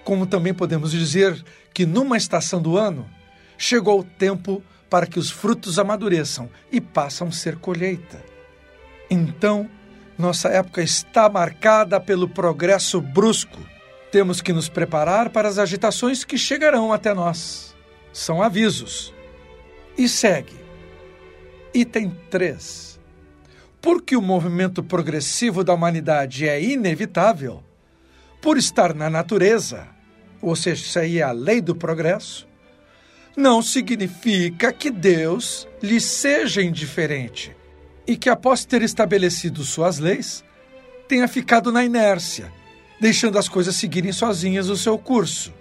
Como 0.02 0.26
também 0.26 0.52
podemos 0.52 0.90
dizer 0.90 1.42
que 1.72 1.86
numa 1.86 2.16
estação 2.16 2.60
do 2.60 2.76
ano 2.76 3.08
chegou 3.56 4.00
o 4.00 4.04
tempo 4.04 4.62
para 4.90 5.06
que 5.06 5.18
os 5.18 5.30
frutos 5.30 5.78
amadureçam 5.78 6.50
e 6.70 6.80
passam 6.80 7.28
a 7.28 7.32
ser 7.32 7.56
colheita. 7.56 8.22
Então, 9.10 9.68
nossa 10.16 10.48
época 10.48 10.80
está 10.80 11.28
marcada 11.28 12.00
pelo 12.00 12.28
progresso 12.28 13.00
brusco. 13.00 13.58
Temos 14.12 14.40
que 14.40 14.52
nos 14.52 14.68
preparar 14.68 15.30
para 15.30 15.48
as 15.48 15.58
agitações 15.58 16.24
que 16.24 16.38
chegarão 16.38 16.92
até 16.92 17.12
nós. 17.12 17.74
São 18.12 18.40
avisos. 18.40 19.12
E 19.98 20.08
segue. 20.08 20.54
Item 21.74 22.16
3. 22.30 23.00
Porque 23.82 24.16
o 24.16 24.22
movimento 24.22 24.82
progressivo 24.82 25.64
da 25.64 25.74
humanidade 25.74 26.48
é 26.48 26.62
inevitável, 26.62 27.62
por 28.40 28.56
estar 28.56 28.94
na 28.94 29.10
natureza, 29.10 29.88
ou 30.40 30.54
seja, 30.54 30.82
isso 30.82 30.98
aí 30.98 31.18
é 31.18 31.22
a 31.22 31.32
lei 31.32 31.60
do 31.60 31.74
progresso, 31.74 32.46
não 33.36 33.60
significa 33.60 34.72
que 34.72 34.90
Deus 34.90 35.68
lhe 35.82 36.00
seja 36.00 36.62
indiferente 36.62 37.54
e 38.06 38.16
que, 38.16 38.28
após 38.28 38.64
ter 38.64 38.82
estabelecido 38.82 39.64
suas 39.64 39.98
leis, 39.98 40.44
tenha 41.08 41.28
ficado 41.28 41.72
na 41.72 41.84
inércia, 41.84 42.52
deixando 43.00 43.38
as 43.38 43.48
coisas 43.48 43.76
seguirem 43.76 44.12
sozinhas 44.12 44.68
o 44.68 44.76
seu 44.76 44.98
curso. 44.98 45.52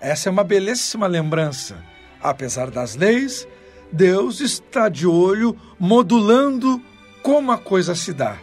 Essa 0.00 0.28
é 0.28 0.32
uma 0.32 0.44
belíssima 0.44 1.06
lembrança. 1.06 1.76
Apesar 2.20 2.70
das 2.70 2.94
leis, 2.96 3.46
Deus 3.92 4.40
está 4.40 4.88
de 4.88 5.06
olho 5.06 5.56
modulando 5.78 6.82
como 7.22 7.52
a 7.52 7.58
coisa 7.58 7.94
se 7.94 8.12
dá. 8.12 8.38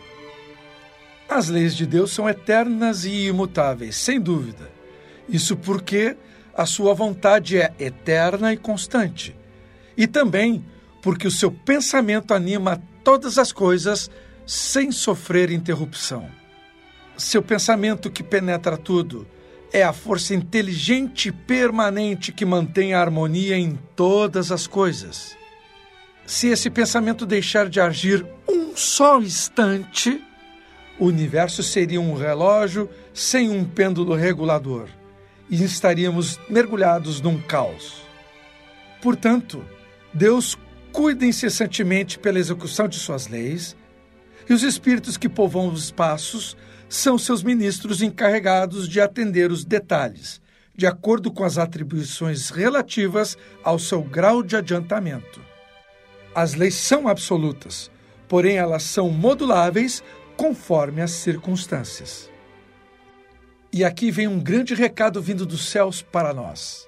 As 1.28 1.50
leis 1.50 1.76
de 1.76 1.86
Deus 1.86 2.12
são 2.12 2.30
eternas 2.30 3.04
e 3.04 3.28
imutáveis, 3.28 3.96
sem 3.96 4.20
dúvida. 4.20 4.72
Isso 5.28 5.58
porque 5.58 6.16
a 6.54 6.66
sua 6.66 6.94
vontade 6.94 7.58
é 7.58 7.74
eterna 7.80 8.54
e 8.54 8.58
constante. 8.58 9.36
E 9.98 10.08
também 10.08 10.64
porque 11.06 11.28
o 11.28 11.32
seu 11.32 11.52
pensamento 11.52 12.34
anima 12.34 12.82
todas 13.04 13.38
as 13.38 13.52
coisas 13.52 14.10
sem 14.44 14.92
sofrer 14.92 15.52
interrupção. 15.52 16.28
Seu 17.16 17.44
pensamento 17.44 18.10
que 18.10 18.24
penetra 18.24 18.76
tudo 18.76 19.28
é 19.72 19.84
a 19.84 19.94
força 19.94 20.34
inteligente 20.34 21.32
permanente 21.32 22.32
que 22.32 22.44
mantém 22.44 22.96
a 22.96 23.02
harmonia 23.02 23.56
em 23.56 23.78
todas 23.96 24.52
as 24.52 24.66
coisas. 24.66 25.38
Se 26.26 26.48
esse 26.48 26.72
pensamento 26.72 27.24
deixar 27.24 27.70
de 27.70 27.80
agir 27.80 28.26
um 28.50 28.76
só 28.76 29.22
instante, 29.22 30.20
o 30.98 31.06
universo 31.06 31.62
seria 31.62 32.02
um 32.02 32.16
relógio 32.16 32.90
sem 33.14 33.52
um 33.52 33.64
pêndulo 33.64 34.16
regulador 34.16 34.88
e 35.52 35.64
estaríamos 35.64 36.40
mergulhados 36.50 37.22
num 37.22 37.40
caos. 37.40 38.02
Portanto, 39.04 39.64
Deus 40.12 40.58
cuida 40.96 41.26
incessantemente 41.26 42.18
pela 42.18 42.40
execução 42.40 42.88
de 42.88 42.98
suas 42.98 43.28
leis, 43.28 43.76
e 44.50 44.54
os 44.54 44.64
espíritos 44.64 45.18
que 45.18 45.28
povoam 45.28 45.68
os 45.68 45.84
espaços 45.84 46.56
são 46.88 47.18
seus 47.18 47.44
ministros 47.44 48.02
encarregados 48.02 48.88
de 48.88 49.02
atender 49.02 49.52
os 49.52 49.66
detalhes, 49.66 50.42
de 50.74 50.88
acordo 50.88 51.30
com 51.30 51.44
as 51.44 51.58
atribuições 51.58 52.50
relativas 52.50 53.38
ao 53.62 53.78
seu 53.78 54.02
grau 54.02 54.42
de 54.42 54.56
adiantamento. 54.56 55.42
As 56.34 56.54
leis 56.54 56.76
são 56.76 57.10
absolutas, 57.10 57.92
porém 58.26 58.56
elas 58.56 58.84
são 58.84 59.10
moduláveis 59.10 60.02
conforme 60.38 61.02
as 61.02 61.12
circunstâncias. 61.12 62.32
E 63.70 63.84
aqui 63.84 64.12
vem 64.12 64.30
um 64.30 64.40
grande 64.40 64.74
recado 64.74 65.22
vindo 65.22 65.46
dos 65.46 65.70
céus 65.70 66.02
para 66.02 66.34
nós. 66.34 66.88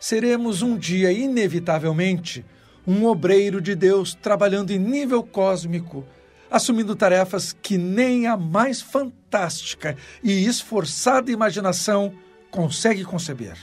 Seremos 0.00 0.62
um 0.62 0.76
dia, 0.76 1.12
inevitavelmente, 1.12 2.44
um 2.90 3.06
obreiro 3.06 3.60
de 3.60 3.76
Deus 3.76 4.14
trabalhando 4.14 4.72
em 4.72 4.78
nível 4.78 5.22
cósmico, 5.22 6.04
assumindo 6.50 6.96
tarefas 6.96 7.52
que 7.52 7.78
nem 7.78 8.26
a 8.26 8.36
mais 8.36 8.82
fantástica 8.82 9.96
e 10.24 10.44
esforçada 10.44 11.30
imaginação 11.30 12.12
consegue 12.50 13.04
conceber. 13.04 13.56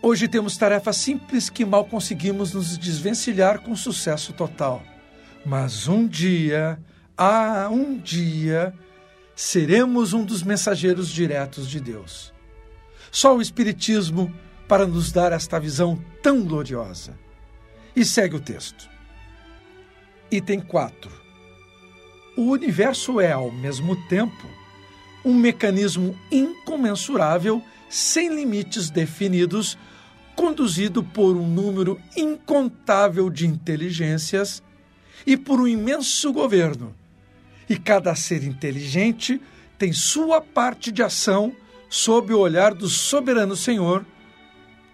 Hoje 0.00 0.26
temos 0.26 0.56
tarefas 0.56 0.96
simples 0.96 1.50
que 1.50 1.66
mal 1.66 1.84
conseguimos 1.84 2.54
nos 2.54 2.78
desvencilhar 2.78 3.60
com 3.60 3.76
sucesso 3.76 4.32
total. 4.32 4.82
Mas 5.44 5.86
um 5.86 6.06
dia, 6.06 6.80
ah, 7.16 7.68
um 7.70 7.98
dia, 7.98 8.72
seremos 9.36 10.14
um 10.14 10.24
dos 10.24 10.42
mensageiros 10.42 11.10
diretos 11.10 11.68
de 11.68 11.78
Deus. 11.78 12.32
Só 13.10 13.36
o 13.36 13.42
Espiritismo 13.42 14.34
para 14.66 14.86
nos 14.86 15.12
dar 15.12 15.32
esta 15.32 15.58
visão 15.58 16.02
tão 16.22 16.42
gloriosa. 16.42 17.27
E 17.94 18.04
segue 18.04 18.36
o 18.36 18.40
texto. 18.40 18.88
Item 20.30 20.60
4. 20.60 21.10
O 22.36 22.50
universo 22.50 23.20
é, 23.20 23.32
ao 23.32 23.50
mesmo 23.50 23.96
tempo, 24.08 24.46
um 25.24 25.34
mecanismo 25.34 26.16
incomensurável, 26.30 27.62
sem 27.88 28.34
limites 28.34 28.90
definidos, 28.90 29.76
conduzido 30.36 31.02
por 31.02 31.36
um 31.36 31.48
número 31.48 32.00
incontável 32.16 33.28
de 33.28 33.46
inteligências 33.46 34.62
e 35.26 35.36
por 35.36 35.60
um 35.60 35.66
imenso 35.66 36.32
governo 36.32 36.94
e 37.68 37.76
cada 37.76 38.14
ser 38.14 38.44
inteligente 38.44 39.40
tem 39.76 39.92
sua 39.92 40.40
parte 40.40 40.90
de 40.90 41.02
ação 41.02 41.54
sob 41.88 42.32
o 42.32 42.38
olhar 42.38 42.74
do 42.74 42.88
soberano 42.88 43.54
Senhor, 43.54 44.04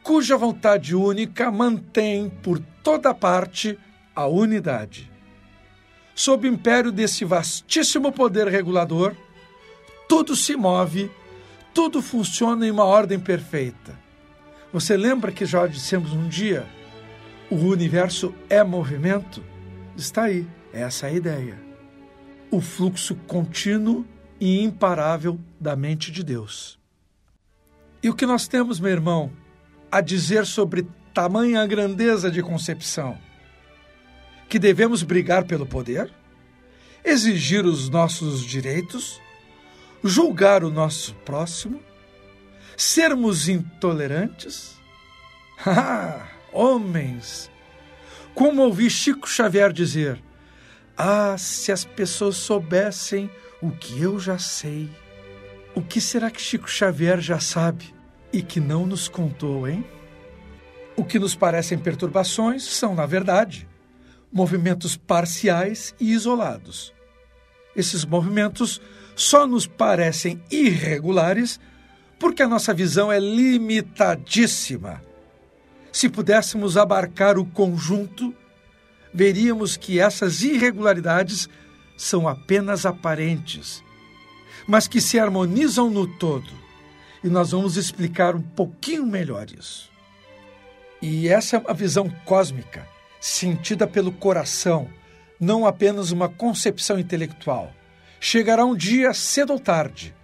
cuja 0.03 0.37
vontade 0.37 0.95
única 0.95 1.51
mantém 1.51 2.29
por 2.29 2.61
toda 2.85 3.13
parte 3.13 3.77
a 4.15 4.27
unidade. 4.27 5.11
Sob 6.15 6.47
o 6.47 6.53
império 6.53 6.93
desse 6.93 7.25
vastíssimo 7.25 8.13
poder 8.13 8.47
regulador, 8.47 9.17
tudo 10.09 10.37
se 10.37 10.55
move, 10.55 11.11
tudo 11.75 12.01
funciona 12.01 12.65
em 12.65 12.71
uma 12.71 12.85
ordem 12.85 13.19
perfeita. 13.19 13.99
Você 14.73 14.97
lembra 14.97 15.33
que 15.33 15.45
já 15.45 15.67
dissemos 15.67 16.13
um 16.13 16.29
dia? 16.29 16.65
O 17.51 17.57
universo 17.57 18.33
é 18.49 18.63
movimento? 18.63 19.43
Está 19.97 20.25
aí, 20.25 20.47
essa 20.73 21.09
é 21.09 21.11
a 21.11 21.13
ideia 21.13 21.65
o 22.55 22.61
fluxo 22.61 23.17
contínuo 23.27 24.07
e 24.41 24.63
imparável 24.63 25.41
da 25.59 25.75
mente 25.75 26.13
de 26.13 26.23
Deus. 26.23 26.79
E 28.01 28.09
o 28.09 28.15
que 28.15 28.27
nós 28.27 28.47
temos, 28.47 28.79
meu 28.79 28.93
irmão, 28.93 29.33
a 29.91 30.01
dizer 30.01 30.47
sobre 30.47 30.87
tamanha 31.15 31.65
grandeza 31.65 32.29
de 32.29 32.43
concepção? 32.43 33.17
Que 34.49 34.59
devemos 34.59 35.05
brigar 35.05 35.45
pelo 35.45 35.65
poder? 35.65 36.13
Exigir 37.05 37.65
os 37.65 37.89
nossos 37.89 38.45
direitos? 38.45 39.21
Julgar 40.03 40.65
o 40.65 40.71
nosso 40.71 41.15
próximo? 41.25 41.81
Sermos 42.77 43.49
intolerantes? 43.49 44.75
Ah, 45.67 46.27
homens! 46.53 47.49
Como 48.35 48.63
ouvi 48.63 48.91
Chico 48.91 49.31
Xavier 49.31 49.73
dizer, 49.73 50.21
ah, 50.97 51.37
se 51.39 51.71
as 51.71 51.85
pessoas 51.85 52.37
soubessem 52.37 53.31
o 53.63 53.71
que 53.71 54.03
eu 54.03 54.19
já 54.19 54.37
sei. 54.37 54.91
O 55.75 55.81
que 55.81 56.01
será 56.01 56.31
que 56.31 56.43
Chico 56.43 56.69
Xavier 56.69 57.21
já 57.21 57.39
sabe 57.39 57.95
e 58.33 58.43
que 58.43 58.59
não 58.59 58.85
nos 58.85 59.09
contou, 59.09 59.67
hein? 59.67 59.87
O 60.97 61.05
que 61.05 61.19
nos 61.19 61.35
parecem 61.35 61.79
perturbações 61.79 62.63
são, 62.63 62.95
na 62.95 63.05
verdade, 63.05 63.69
movimentos 64.33 64.97
parciais 64.97 65.95
e 65.99 66.13
isolados. 66.13 66.93
Esses 67.75 68.05
movimentos 68.05 68.81
só 69.17 69.47
nos 69.47 69.67
parecem 69.67 70.43
irregulares 70.51 71.59
porque 72.19 72.43
a 72.43 72.49
nossa 72.49 72.73
visão 72.73 73.13
é 73.13 73.19
limitadíssima. 73.19 75.03
Se 75.93 76.09
pudéssemos 76.09 76.77
abarcar 76.77 77.39
o 77.39 77.45
conjunto, 77.45 78.35
veríamos 79.13 79.77
que 79.77 80.01
essas 80.01 80.43
irregularidades 80.43 81.49
são 81.97 82.27
apenas 82.27 82.85
aparentes, 82.85 83.83
mas 84.67 84.89
que 84.89 85.01
se 85.01 85.19
harmonizam 85.19 85.91
no 85.91 86.07
todo. 86.07 86.51
E 87.23 87.29
nós 87.29 87.53
vamos 87.53 87.77
explicar 87.77 88.35
um 88.35 88.43
pouquinho 88.43 89.07
melhor 89.07 89.47
isso. 89.51 89.94
E 91.07 91.29
essa 91.29 91.57
é 91.57 91.59
uma 91.59 91.75
visão 91.75 92.09
cósmica, 92.25 92.89
sentida 93.21 93.87
pelo 93.87 94.11
coração, 94.11 94.89
não 95.39 95.67
apenas 95.67 96.11
uma 96.11 96.31
concepção 96.31 96.99
intelectual. 96.99 97.71
Chegará 98.19 98.65
um 98.65 98.75
dia, 98.75 99.13
cedo 99.13 99.53
ou 99.53 99.61
tarde, 99.61 100.17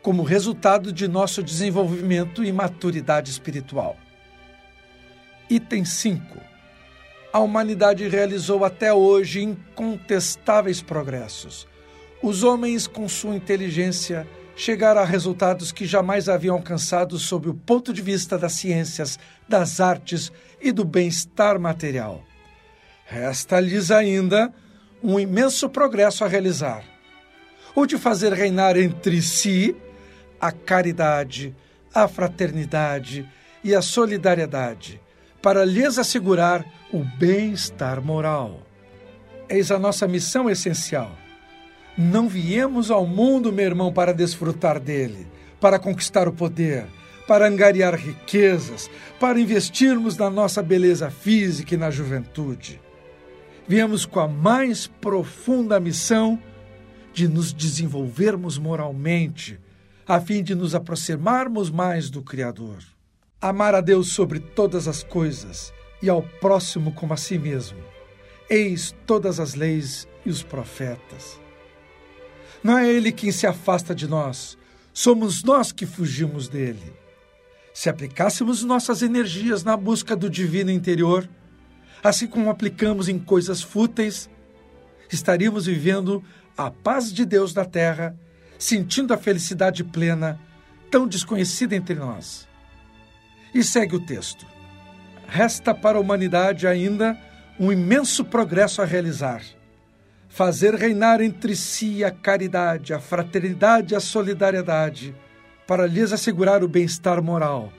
como 0.00 0.22
resultado 0.22 0.92
de 0.92 1.08
nosso 1.08 1.42
desenvolvimento 1.42 2.44
e 2.44 2.52
maturidade 2.52 3.32
espiritual. 3.32 3.96
Item 5.50 5.84
5 5.84 6.38
a 7.30 7.40
humanidade 7.40 8.08
realizou 8.08 8.64
até 8.64 8.92
hoje 8.94 9.42
incontestáveis 9.42 10.80
progressos. 10.80 11.68
Os 12.22 12.42
homens, 12.42 12.86
com 12.86 13.06
sua 13.06 13.36
inteligência, 13.36 14.26
chegar 14.58 14.96
a 14.96 15.04
resultados 15.04 15.70
que 15.70 15.86
jamais 15.86 16.28
haviam 16.28 16.56
alcançado 16.56 17.16
sob 17.16 17.48
o 17.48 17.54
ponto 17.54 17.92
de 17.92 18.02
vista 18.02 18.36
das 18.36 18.54
ciências, 18.54 19.16
das 19.48 19.78
artes 19.78 20.32
e 20.60 20.72
do 20.72 20.84
bem-estar 20.84 21.60
material. 21.60 22.24
Resta-lhes 23.06 23.92
ainda 23.92 24.52
um 25.00 25.18
imenso 25.18 25.68
progresso 25.68 26.24
a 26.24 26.28
realizar: 26.28 26.82
o 27.72 27.86
de 27.86 27.96
fazer 27.96 28.32
reinar 28.32 28.76
entre 28.76 29.22
si 29.22 29.76
a 30.40 30.50
caridade, 30.50 31.54
a 31.94 32.08
fraternidade 32.08 33.30
e 33.62 33.76
a 33.76 33.80
solidariedade, 33.80 35.00
para 35.40 35.64
lhes 35.64 35.98
assegurar 35.98 36.66
o 36.92 37.04
bem-estar 37.16 38.02
moral. 38.02 38.66
Eis 39.48 39.70
a 39.70 39.78
nossa 39.78 40.08
missão 40.08 40.50
essencial. 40.50 41.16
Não 41.98 42.28
viemos 42.28 42.92
ao 42.92 43.04
mundo, 43.04 43.52
meu 43.52 43.64
irmão, 43.64 43.92
para 43.92 44.14
desfrutar 44.14 44.78
dele, 44.78 45.26
para 45.60 45.80
conquistar 45.80 46.28
o 46.28 46.32
poder, 46.32 46.86
para 47.26 47.48
angariar 47.48 47.96
riquezas, 47.96 48.88
para 49.18 49.40
investirmos 49.40 50.16
na 50.16 50.30
nossa 50.30 50.62
beleza 50.62 51.10
física 51.10 51.74
e 51.74 51.76
na 51.76 51.90
juventude. 51.90 52.80
Viemos 53.66 54.06
com 54.06 54.20
a 54.20 54.28
mais 54.28 54.86
profunda 54.86 55.80
missão 55.80 56.40
de 57.12 57.26
nos 57.26 57.52
desenvolvermos 57.52 58.58
moralmente, 58.58 59.58
a 60.06 60.20
fim 60.20 60.40
de 60.40 60.54
nos 60.54 60.76
aproximarmos 60.76 61.68
mais 61.68 62.08
do 62.08 62.22
Criador. 62.22 62.78
Amar 63.40 63.74
a 63.74 63.80
Deus 63.80 64.12
sobre 64.12 64.38
todas 64.38 64.86
as 64.86 65.02
coisas 65.02 65.72
e 66.00 66.08
ao 66.08 66.22
próximo 66.22 66.92
como 66.92 67.12
a 67.12 67.16
si 67.16 67.38
mesmo 67.38 67.78
Eis 68.50 68.94
todas 69.04 69.38
as 69.38 69.54
leis 69.54 70.08
e 70.24 70.30
os 70.30 70.42
profetas. 70.42 71.38
Não 72.62 72.76
é 72.78 72.88
ele 72.88 73.12
quem 73.12 73.30
se 73.30 73.46
afasta 73.46 73.94
de 73.94 74.08
nós, 74.08 74.58
somos 74.92 75.42
nós 75.42 75.70
que 75.70 75.86
fugimos 75.86 76.48
dele. 76.48 76.92
Se 77.72 77.88
aplicássemos 77.88 78.64
nossas 78.64 79.02
energias 79.02 79.62
na 79.62 79.76
busca 79.76 80.16
do 80.16 80.28
divino 80.28 80.70
interior, 80.70 81.28
assim 82.02 82.26
como 82.26 82.50
aplicamos 82.50 83.08
em 83.08 83.18
coisas 83.18 83.62
fúteis, 83.62 84.28
estaríamos 85.12 85.66
vivendo 85.66 86.22
a 86.56 86.70
paz 86.70 87.12
de 87.12 87.24
Deus 87.24 87.54
na 87.54 87.64
terra, 87.64 88.18
sentindo 88.58 89.14
a 89.14 89.16
felicidade 89.16 89.84
plena, 89.84 90.40
tão 90.90 91.06
desconhecida 91.06 91.76
entre 91.76 91.94
nós. 91.94 92.48
E 93.54 93.62
segue 93.62 93.94
o 93.94 94.04
texto. 94.04 94.44
Resta 95.28 95.72
para 95.72 95.98
a 95.98 96.00
humanidade 96.00 96.66
ainda 96.66 97.16
um 97.60 97.70
imenso 97.70 98.24
progresso 98.24 98.82
a 98.82 98.84
realizar. 98.84 99.42
Fazer 100.28 100.74
reinar 100.74 101.20
entre 101.20 101.56
si 101.56 102.04
a 102.04 102.10
caridade, 102.10 102.92
a 102.92 103.00
fraternidade 103.00 103.94
e 103.94 103.96
a 103.96 104.00
solidariedade, 104.00 105.14
para 105.66 105.86
lhes 105.86 106.12
assegurar 106.12 106.62
o 106.62 106.68
bem-estar 106.68 107.22
moral. 107.22 107.72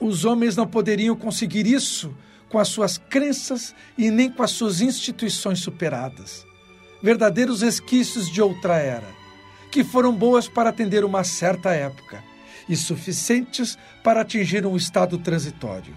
Os 0.00 0.24
homens 0.24 0.56
não 0.56 0.66
poderiam 0.66 1.16
conseguir 1.16 1.66
isso 1.66 2.14
com 2.48 2.58
as 2.58 2.68
suas 2.68 2.96
crenças 2.96 3.74
e 3.96 4.10
nem 4.10 4.30
com 4.30 4.42
as 4.42 4.52
suas 4.52 4.80
instituições 4.80 5.60
superadas. 5.60 6.46
Verdadeiros 7.02 7.62
resquícios 7.62 8.30
de 8.30 8.40
outra 8.40 8.76
era, 8.76 9.06
que 9.70 9.84
foram 9.84 10.12
boas 10.14 10.48
para 10.48 10.70
atender 10.70 11.04
uma 11.04 11.22
certa 11.24 11.70
época 11.74 12.22
e 12.68 12.76
suficientes 12.76 13.78
para 14.02 14.20
atingir 14.20 14.66
um 14.66 14.76
estado 14.76 15.18
transitório. 15.18 15.96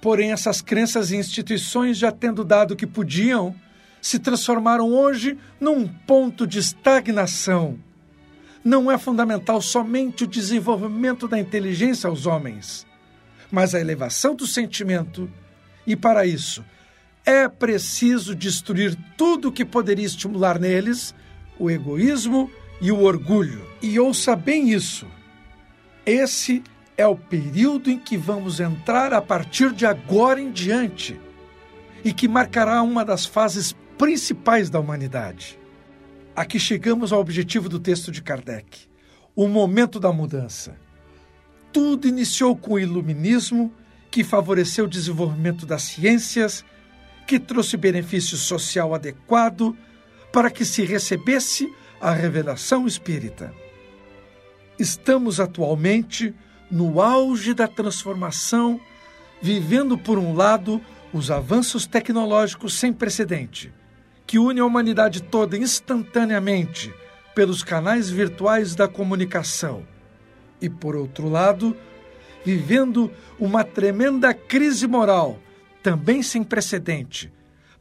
Porém, 0.00 0.32
essas 0.32 0.60
crenças 0.60 1.10
e 1.10 1.16
instituições, 1.16 1.96
já 1.96 2.10
tendo 2.10 2.44
dado 2.44 2.72
o 2.72 2.76
que 2.76 2.86
podiam, 2.86 3.54
se 4.02 4.18
transformaram 4.18 4.92
hoje 4.92 5.38
num 5.60 5.86
ponto 5.86 6.46
de 6.46 6.58
estagnação. 6.58 7.78
Não 8.64 8.90
é 8.90 8.98
fundamental 8.98 9.62
somente 9.62 10.24
o 10.24 10.26
desenvolvimento 10.26 11.26
da 11.26 11.38
inteligência 11.38 12.10
aos 12.10 12.26
homens, 12.26 12.86
mas 13.50 13.74
a 13.74 13.80
elevação 13.80 14.34
do 14.34 14.46
sentimento, 14.46 15.30
e 15.86 15.96
para 15.96 16.26
isso 16.26 16.64
é 17.24 17.48
preciso 17.48 18.34
destruir 18.34 18.96
tudo 19.16 19.48
o 19.48 19.52
que 19.52 19.64
poderia 19.64 20.06
estimular 20.06 20.58
neles 20.58 21.14
o 21.58 21.70
egoísmo 21.70 22.50
e 22.80 22.90
o 22.90 23.02
orgulho. 23.02 23.64
E 23.80 23.98
ouça 24.00 24.34
bem 24.34 24.70
isso. 24.70 25.06
Esse 26.04 26.64
é 26.96 27.06
o 27.06 27.14
período 27.14 27.90
em 27.90 27.98
que 27.98 28.16
vamos 28.16 28.58
entrar 28.58 29.12
a 29.12 29.22
partir 29.22 29.72
de 29.72 29.86
agora 29.86 30.40
em 30.40 30.50
diante 30.50 31.20
e 32.04 32.12
que 32.12 32.26
marcará 32.26 32.82
uma 32.82 33.04
das 33.04 33.24
fases 33.24 33.72
principais 33.98 34.68
da 34.70 34.80
humanidade. 34.80 35.58
Aqui 36.34 36.58
chegamos 36.58 37.12
ao 37.12 37.20
objetivo 37.20 37.68
do 37.68 37.78
texto 37.78 38.10
de 38.10 38.22
Kardec, 38.22 38.88
o 39.34 39.48
momento 39.48 40.00
da 40.00 40.12
mudança. 40.12 40.76
Tudo 41.72 42.08
iniciou 42.08 42.56
com 42.56 42.74
o 42.74 42.78
iluminismo, 42.78 43.72
que 44.10 44.24
favoreceu 44.24 44.84
o 44.84 44.88
desenvolvimento 44.88 45.64
das 45.64 45.82
ciências, 45.82 46.64
que 47.26 47.38
trouxe 47.38 47.76
benefício 47.76 48.36
social 48.36 48.94
adequado 48.94 49.76
para 50.32 50.50
que 50.50 50.64
se 50.64 50.84
recebesse 50.84 51.72
a 52.00 52.12
revelação 52.12 52.86
espírita. 52.86 53.54
Estamos 54.78 55.38
atualmente 55.38 56.34
no 56.70 57.00
auge 57.00 57.54
da 57.54 57.68
transformação, 57.68 58.80
vivendo, 59.40 59.96
por 59.98 60.18
um 60.18 60.34
lado, 60.34 60.80
os 61.12 61.30
avanços 61.30 61.86
tecnológicos 61.86 62.74
sem 62.74 62.92
precedente, 62.92 63.72
que 64.26 64.38
unem 64.38 64.62
a 64.62 64.66
humanidade 64.66 65.22
toda 65.22 65.56
instantaneamente 65.56 66.92
pelos 67.34 67.62
canais 67.62 68.10
virtuais 68.10 68.74
da 68.74 68.86
comunicação, 68.86 69.86
e, 70.60 70.68
por 70.68 70.94
outro 70.94 71.28
lado, 71.28 71.76
vivendo 72.44 73.10
uma 73.38 73.64
tremenda 73.64 74.32
crise 74.32 74.86
moral, 74.86 75.38
também 75.82 76.22
sem 76.22 76.44
precedente, 76.44 77.32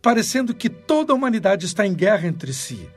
parecendo 0.01 0.54
que 0.54 0.69
toda 0.69 1.13
a 1.13 1.15
humanidade 1.15 1.65
está 1.65 1.86
em 1.86 1.93
guerra 1.93 2.27
entre 2.27 2.54
si. 2.54 2.89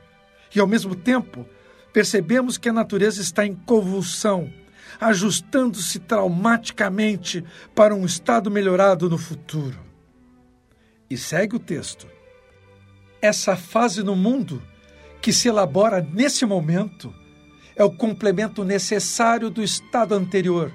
E, 0.55 0.59
ao 0.59 0.65
mesmo 0.65 0.95
tempo, 0.95 1.45
percebemos 1.93 2.57
que 2.57 2.69
a 2.69 2.73
natureza 2.73 3.21
está 3.21 3.45
em 3.45 3.53
convulsão 3.53 4.51
ajustando-se 4.99 5.99
traumaticamente 5.99 7.43
para 7.73 7.93
um 7.93 8.05
estado 8.05 8.49
melhorado 8.49 9.09
no 9.09 9.17
futuro. 9.17 9.77
E 11.09 11.17
segue 11.17 11.55
o 11.55 11.59
texto. 11.59 12.07
Essa 13.25 13.55
fase 13.55 14.03
no 14.03 14.15
mundo 14.15 14.61
que 15.19 15.33
se 15.33 15.47
elabora 15.47 15.99
nesse 16.13 16.45
momento 16.45 17.11
é 17.75 17.83
o 17.83 17.89
complemento 17.89 18.63
necessário 18.63 19.49
do 19.49 19.63
estado 19.63 20.13
anterior, 20.13 20.71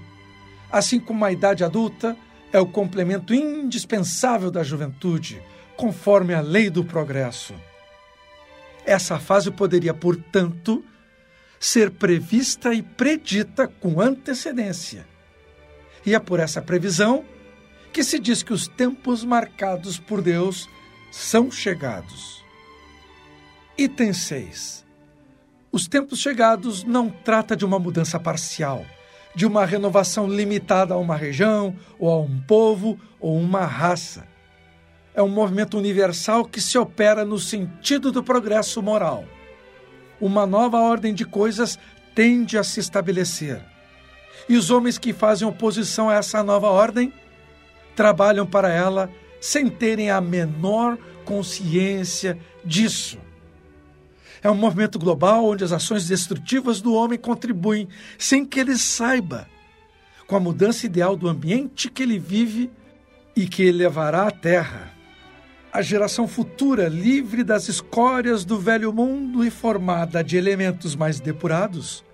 assim 0.69 0.99
como 0.99 1.25
a 1.25 1.31
idade 1.31 1.63
adulta 1.63 2.17
é 2.53 2.59
o 2.59 2.67
complemento 2.67 3.33
indispensável 3.33 4.51
da 4.51 4.65
juventude, 4.65 5.41
conforme 5.77 6.35
a 6.35 6.41
lei 6.41 6.69
do 6.69 6.85
progresso. 6.85 7.55
Essa 8.85 9.21
fase 9.21 9.53
poderia, 9.53 9.95
portanto, 9.95 10.85
ser 11.61 11.93
prevista 11.93 12.75
e 12.75 12.83
predita 12.83 13.69
com 13.69 14.01
antecedência. 14.01 15.07
E 16.05 16.17
é 16.17 16.19
por 16.19 16.41
essa 16.41 16.61
previsão 16.61 17.25
que 17.93 18.03
se 18.03 18.19
diz 18.19 18.43
que 18.43 18.53
os 18.53 18.67
tempos 18.67 19.23
marcados 19.23 20.01
por 20.01 20.21
Deus 20.21 20.69
são 21.11 21.51
chegados. 21.51 22.40
Item 23.81 24.13
6. 24.13 24.85
Os 25.73 25.89
tempos 25.89 26.19
chegados 26.19 26.85
não 26.85 27.09
trata 27.09 27.57
de 27.57 27.65
uma 27.65 27.79
mudança 27.79 28.21
parcial, 28.21 28.85
de 29.35 29.47
uma 29.47 29.65
renovação 29.65 30.29
limitada 30.29 30.93
a 30.93 30.99
uma 30.99 31.17
região, 31.17 31.75
ou 31.99 32.13
a 32.13 32.21
um 32.21 32.41
povo, 32.41 33.01
ou 33.19 33.35
uma 33.39 33.65
raça. 33.65 34.29
É 35.15 35.23
um 35.23 35.31
movimento 35.31 35.79
universal 35.79 36.45
que 36.45 36.61
se 36.61 36.77
opera 36.77 37.25
no 37.25 37.39
sentido 37.39 38.13
do 38.13 38.23
progresso 38.23 38.83
moral 38.83 39.25
uma 40.21 40.47
nova 40.47 40.79
ordem 40.79 41.15
de 41.15 41.25
coisas 41.25 41.79
tende 42.15 42.59
a 42.59 42.63
se 42.63 42.81
estabelecer. 42.81 43.65
E 44.47 44.57
os 44.59 44.71
homens 44.71 44.99
que 44.99 45.15
fazem 45.15 45.49
oposição 45.49 46.11
a 46.11 46.17
essa 46.17 46.43
nova 46.43 46.69
ordem 46.69 47.11
trabalham 47.97 48.47
para 48.47 48.71
ela 48.71 49.11
sem 49.41 49.71
terem 49.71 50.11
a 50.11 50.21
menor 50.21 50.99
consciência 51.25 52.39
disso. 52.63 53.30
É 54.43 54.51
um 54.51 54.55
movimento 54.55 54.99
global 54.99 55.45
onde 55.45 55.65
as 55.65 55.73
ações 55.73 56.07
destrutivas 56.07 56.81
do 56.81 56.95
homem 56.95 57.19
contribuem, 57.19 57.89
sem 58.19 58.45
que 58.45 58.59
ele 58.59 58.77
saiba, 58.77 59.47
com 60.27 60.37
a 60.37 60.41
mudança 60.41 60.87
ideal 60.87 61.15
do 61.15 61.29
ambiente 61.29 61.91
que 61.91 62.03
ele 62.03 62.19
vive 62.19 62.71
e 63.37 63.47
que 63.47 63.71
levará 63.71 64.29
à 64.29 64.31
Terra. 64.31 64.93
A 65.73 65.83
geração 65.83 66.27
futura, 66.27 66.89
livre 66.89 67.45
das 67.45 67.69
escórias 67.69 68.45
do 68.45 68.59
velho 68.59 68.93
mundo 68.93 69.45
e 69.45 69.51
formada 69.51 70.25
de 70.25 70.37
elementos 70.37 70.97
mais 70.97 71.21
depurados, 71.21 72.05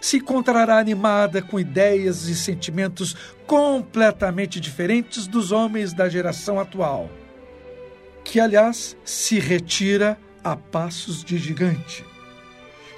se 0.00 0.18
encontrará 0.18 0.78
animada 0.78 1.42
com 1.42 1.58
ideias 1.58 2.28
e 2.28 2.34
sentimentos 2.34 3.16
completamente 3.46 4.60
diferentes 4.60 5.26
dos 5.26 5.52
homens 5.52 5.92
da 5.92 6.08
geração 6.08 6.60
atual, 6.60 7.10
que, 8.24 8.40
aliás, 8.40 8.96
se 9.04 9.38
retira 9.38 10.18
a 10.46 10.54
passos 10.54 11.24
de 11.24 11.36
gigante. 11.38 12.04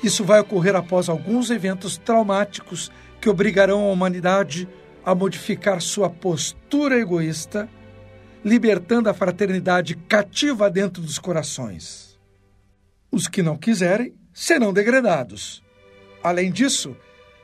Isso 0.04 0.22
vai 0.22 0.38
ocorrer 0.38 0.76
após 0.76 1.08
alguns 1.08 1.48
eventos 1.48 1.96
traumáticos 1.96 2.92
que 3.22 3.28
obrigarão 3.30 3.84
a 3.84 3.90
humanidade 3.90 4.68
a 5.02 5.14
modificar 5.14 5.80
sua 5.80 6.11
postura 6.11 6.98
egoísta, 6.98 7.66
libertando 8.44 9.08
a 9.08 9.14
fraternidade 9.14 9.96
cativa 9.96 10.68
dentro 10.68 11.00
dos 11.00 11.18
corações. 11.18 12.18
Os 13.11 13.26
que 13.26 13.42
não 13.42 13.56
quiserem 13.56 14.14
serão 14.34 14.70
degradados. 14.70 15.62
Além 16.22 16.52
disso, 16.52 16.94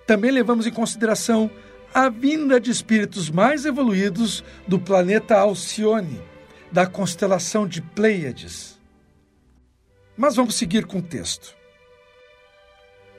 também 0.07 0.31
levamos 0.31 0.67
em 0.67 0.71
consideração 0.71 1.51
a 1.95 2.11
vinda 2.11 2.61
de 2.61 2.71
espíritos 2.71 3.31
mais 3.31 3.65
evoluídos 3.65 4.45
do 4.69 4.79
planeta 4.79 5.39
Alcione, 5.39 6.21
da 6.71 6.87
constelação 6.87 7.67
de 7.67 7.81
Pleiades. 7.81 8.74
Mas 10.17 10.37
vamos 10.37 10.55
seguir 10.55 10.87
com 10.87 10.99
o 10.99 11.03
texto. 11.03 11.57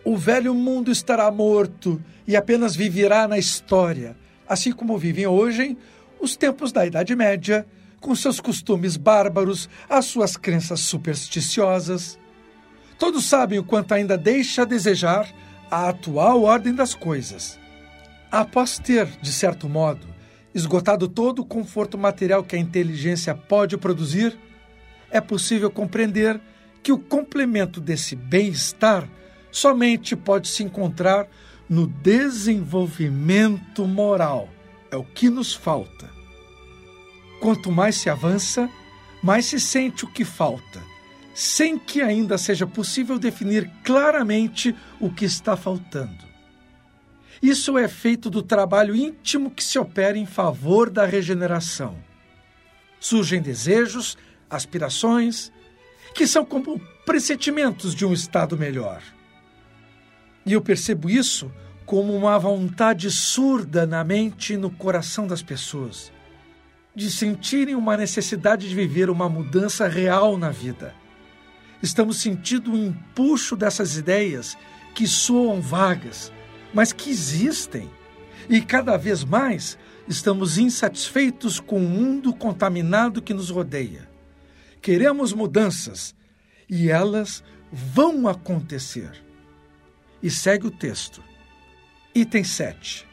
O 0.03 0.15
velho 0.15 0.53
mundo 0.53 0.91
estará 0.91 1.29
morto 1.31 2.01
e 2.27 2.35
apenas 2.35 2.75
viverá 2.75 3.27
na 3.27 3.37
história, 3.37 4.15
assim 4.47 4.71
como 4.71 4.97
vivem 4.97 5.25
hoje 5.25 5.77
os 6.19 6.35
tempos 6.35 6.71
da 6.71 6.85
Idade 6.85 7.15
Média, 7.15 7.65
com 7.99 8.15
seus 8.15 8.39
costumes 8.39 8.97
bárbaros, 8.97 9.67
as 9.89 10.05
suas 10.05 10.37
crenças 10.37 10.81
supersticiosas. 10.81 12.19
Todos 12.99 13.25
sabem 13.25 13.59
o 13.59 13.63
quanto 13.63 13.93
ainda 13.93 14.17
deixa 14.17 14.61
a 14.61 14.65
desejar 14.65 15.27
a 15.71 15.89
atual 15.89 16.43
ordem 16.43 16.73
das 16.73 16.93
coisas. 16.93 17.59
Após 18.31 18.77
ter, 18.77 19.07
de 19.21 19.33
certo 19.33 19.67
modo, 19.67 20.07
esgotado 20.53 21.07
todo 21.07 21.39
o 21.39 21.45
conforto 21.45 21.97
material 21.97 22.43
que 22.43 22.55
a 22.55 22.59
inteligência 22.59 23.33
pode 23.33 23.75
produzir, 23.75 24.37
é 25.09 25.19
possível 25.19 25.69
compreender 25.69 26.39
que 26.85 26.91
o 26.91 26.99
complemento 26.99 27.81
desse 27.81 28.15
bem-estar 28.15 29.09
somente 29.51 30.15
pode 30.15 30.47
se 30.47 30.61
encontrar 30.61 31.27
no 31.67 31.87
desenvolvimento 31.87 33.87
moral. 33.87 34.47
É 34.91 34.95
o 34.95 35.03
que 35.03 35.27
nos 35.27 35.51
falta. 35.51 36.07
Quanto 37.41 37.71
mais 37.71 37.95
se 37.95 38.07
avança, 38.07 38.69
mais 39.23 39.47
se 39.47 39.59
sente 39.59 40.05
o 40.05 40.07
que 40.07 40.23
falta, 40.23 40.79
sem 41.33 41.79
que 41.79 42.03
ainda 42.03 42.37
seja 42.37 42.67
possível 42.67 43.17
definir 43.17 43.67
claramente 43.83 44.75
o 44.99 45.09
que 45.09 45.25
está 45.25 45.57
faltando. 45.57 46.23
Isso 47.41 47.79
é 47.79 47.87
feito 47.87 48.29
do 48.29 48.43
trabalho 48.43 48.95
íntimo 48.95 49.49
que 49.49 49.63
se 49.63 49.79
opera 49.79 50.19
em 50.19 50.27
favor 50.27 50.91
da 50.91 51.03
regeneração. 51.03 51.97
Surgem 52.99 53.41
desejos, 53.41 54.15
aspirações, 54.47 55.51
que 56.15 56.25
são 56.25 56.45
como 56.45 56.79
pressentimentos 57.05 57.93
de 57.93 58.05
um 58.05 58.13
estado 58.13 58.57
melhor. 58.57 59.03
E 60.45 60.53
eu 60.53 60.61
percebo 60.61 61.09
isso 61.09 61.51
como 61.85 62.15
uma 62.15 62.39
vontade 62.39 63.11
surda 63.11 63.85
na 63.85 64.03
mente 64.03 64.53
e 64.53 64.57
no 64.57 64.71
coração 64.71 65.27
das 65.27 65.43
pessoas, 65.43 66.11
de 66.95 67.11
sentirem 67.11 67.75
uma 67.75 67.97
necessidade 67.97 68.67
de 68.67 68.73
viver 68.73 69.09
uma 69.09 69.27
mudança 69.27 69.87
real 69.89 70.37
na 70.37 70.49
vida. 70.49 70.95
Estamos 71.83 72.17
sentindo 72.17 72.71
o 72.71 72.77
empuxo 72.77 73.57
dessas 73.57 73.97
ideias 73.97 74.57
que 74.95 75.05
soam 75.05 75.59
vagas, 75.59 76.31
mas 76.73 76.93
que 76.93 77.09
existem. 77.09 77.89
E 78.49 78.61
cada 78.61 78.95
vez 78.95 79.25
mais 79.25 79.77
estamos 80.07 80.57
insatisfeitos 80.57 81.59
com 81.59 81.77
o 81.77 81.89
mundo 81.89 82.33
contaminado 82.33 83.21
que 83.21 83.33
nos 83.33 83.49
rodeia. 83.49 84.14
Queremos 84.85 85.33
mudanças 85.33 86.13
e 86.69 86.91
elas 86.91 87.43
vão 87.71 88.27
acontecer 88.27 89.19
e 90.21 90.29
segue 90.29 90.67
o 90.67 90.69
texto. 90.69 91.23
Item 92.13 92.43
7. 92.43 93.07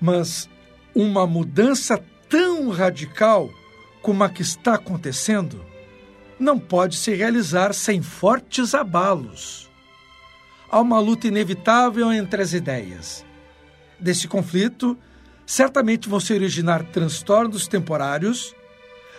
Mas 0.00 0.48
uma 0.94 1.26
mudança 1.26 2.02
tão 2.26 2.70
radical 2.70 3.50
como 4.00 4.24
a 4.24 4.30
que 4.30 4.40
está 4.40 4.76
acontecendo 4.76 5.62
não 6.40 6.58
pode 6.58 6.96
se 6.96 7.14
realizar 7.14 7.74
sem 7.74 8.00
fortes 8.00 8.74
abalos. 8.74 9.70
Há 10.70 10.80
uma 10.80 10.98
luta 10.98 11.28
inevitável 11.28 12.10
entre 12.10 12.40
as 12.40 12.54
ideias. 12.54 13.26
Desse 14.00 14.26
conflito, 14.26 14.96
certamente 15.44 16.08
vão 16.08 16.18
se 16.18 16.32
originar 16.32 16.82
transtornos 16.82 17.68
temporários 17.68 18.55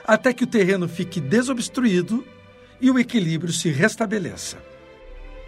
até 0.08 0.34
que 0.34 0.46
o 0.46 0.48
terreno 0.48 0.88
fique 0.88 1.20
desobstruído 1.20 2.26
e 2.80 2.90
o 2.90 2.98
equilíbrio 2.98 3.52
se 3.52 3.70
restabeleça 3.70 4.58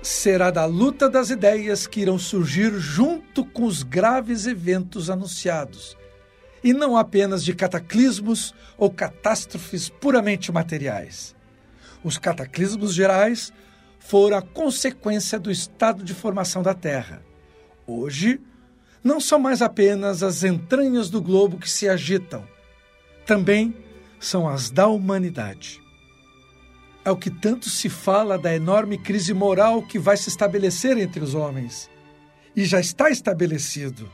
será 0.01 0.49
da 0.49 0.65
luta 0.65 1.09
das 1.09 1.29
ideias 1.29 1.85
que 1.85 2.01
irão 2.01 2.17
surgir 2.17 2.73
junto 2.79 3.43
com 3.43 3.65
os 3.65 3.83
graves 3.83 4.45
eventos 4.45 5.09
anunciados, 5.09 5.97
e 6.63 6.73
não 6.73 6.97
apenas 6.97 7.43
de 7.43 7.53
cataclismos 7.53 8.53
ou 8.77 8.89
catástrofes 8.89 9.89
puramente 9.89 10.51
materiais. 10.51 11.35
Os 12.03 12.17
cataclismos 12.17 12.93
gerais 12.93 13.51
foram 13.99 14.37
a 14.37 14.41
consequência 14.41 15.37
do 15.39 15.51
estado 15.51 16.03
de 16.03 16.13
formação 16.13 16.63
da 16.63 16.73
Terra. 16.73 17.21
Hoje, 17.85 18.39
não 19.03 19.19
são 19.19 19.39
mais 19.39 19.61
apenas 19.61 20.23
as 20.23 20.43
entranhas 20.43 21.09
do 21.09 21.21
globo 21.21 21.57
que 21.57 21.69
se 21.69 21.87
agitam, 21.87 22.45
também 23.25 23.73
são 24.19 24.47
as 24.47 24.69
da 24.69 24.87
humanidade 24.87 25.81
é 27.09 27.11
o 27.11 27.17
que 27.17 27.29
tanto 27.29 27.69
se 27.69 27.89
fala 27.89 28.37
da 28.37 28.53
enorme 28.53 28.97
crise 28.97 29.33
moral 29.33 29.81
que 29.81 29.97
vai 29.97 30.17
se 30.17 30.29
estabelecer 30.29 30.97
entre 30.97 31.23
os 31.23 31.33
homens. 31.33 31.89
E 32.55 32.65
já 32.65 32.79
está 32.79 33.09
estabelecido. 33.09 34.09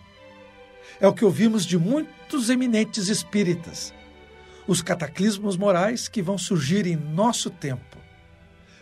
É 0.99 1.07
o 1.07 1.13
que 1.13 1.25
ouvimos 1.25 1.65
de 1.65 1.77
muitos 1.77 2.49
eminentes 2.49 3.09
espíritas. 3.09 3.93
Os 4.67 4.81
cataclismos 4.81 5.57
morais 5.57 6.07
que 6.07 6.21
vão 6.21 6.37
surgir 6.37 6.87
em 6.87 6.95
nosso 6.95 7.49
tempo. 7.49 7.97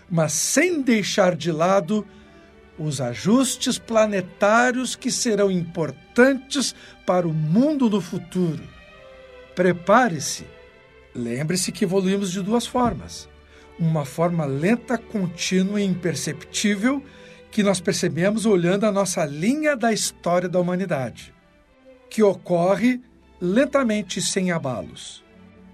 Mas 0.10 0.34
sem 0.34 0.82
deixar 0.82 1.36
de 1.36 1.52
lado 1.52 2.06
os 2.78 3.00
ajustes 3.02 3.78
planetários 3.78 4.96
que 4.96 5.12
serão 5.12 5.50
importantes 5.50 6.76
para 7.06 7.28
o 7.28 7.34
mundo 7.34 7.90
no 7.90 8.02
futuro. 8.02 8.64
Prepare-se. 9.56 10.46
Lembre-se 11.16 11.72
que 11.72 11.86
evoluímos 11.86 12.32
de 12.32 12.42
duas 12.42 12.66
formas. 12.66 13.30
Uma 13.80 14.06
forma 14.06 14.46
lenta, 14.46 14.98
contínua 14.98 15.82
e 15.82 15.86
imperceptível 15.86 17.04
que 17.52 17.62
nós 17.62 17.80
percebemos 17.80 18.46
olhando 18.46 18.86
a 18.86 18.92
nossa 18.92 19.24
linha 19.26 19.76
da 19.76 19.94
história 19.94 20.50
da 20.50 20.60
humanidade, 20.60 21.34
que 22.10 22.24
ocorre 22.24 23.00
lentamente 23.40 24.22
sem 24.22 24.52
abalos, 24.52 25.24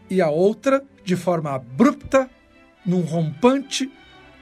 e 0.10 0.22
a 0.22 0.30
outra 0.30 0.84
de 1.06 1.16
forma 1.16 1.52
abrupta, 1.52 2.30
num 2.86 3.02
rompante, 3.02 3.90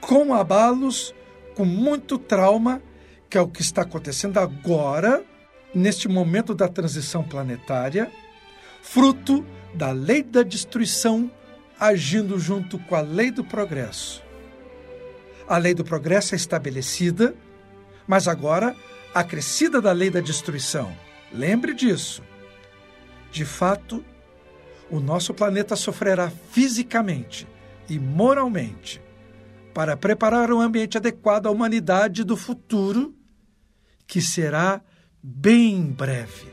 com 0.00 0.34
abalos, 0.34 1.14
com 1.54 1.64
muito 1.64 2.18
trauma, 2.18 2.82
que 3.30 3.38
é 3.38 3.40
o 3.40 3.48
que 3.48 3.62
está 3.62 3.82
acontecendo 3.82 4.38
agora, 4.38 5.22
neste 5.72 6.08
momento 6.08 6.54
da 6.54 6.66
transição 6.66 7.22
planetária, 7.22 8.10
fruto 8.82 9.44
da 9.74 9.92
lei 9.92 10.22
da 10.22 10.42
destruição 10.42 11.30
agindo 11.78 12.38
junto 12.38 12.78
com 12.78 12.94
a 12.94 13.00
lei 13.00 13.30
do 13.30 13.44
progresso. 13.44 14.22
A 15.46 15.56
lei 15.56 15.74
do 15.74 15.84
progresso 15.84 16.34
é 16.34 16.36
estabelecida, 16.36 17.34
mas 18.06 18.26
agora 18.26 18.74
acrescida 19.14 19.80
da 19.80 19.92
lei 19.92 20.10
da 20.10 20.20
destruição. 20.20 20.94
Lembre 21.32 21.74
disso. 21.74 22.22
De 23.30 23.44
fato, 23.44 24.04
o 24.90 25.00
nosso 25.00 25.32
planeta 25.32 25.76
sofrerá 25.76 26.30
fisicamente 26.50 27.46
e 27.88 27.98
moralmente 27.98 29.00
para 29.72 29.96
preparar 29.96 30.50
um 30.52 30.60
ambiente 30.60 30.96
adequado 30.96 31.46
à 31.46 31.50
humanidade 31.50 32.24
do 32.24 32.36
futuro, 32.36 33.14
que 34.06 34.20
será 34.20 34.80
bem 35.22 35.82
breve. 35.84 36.48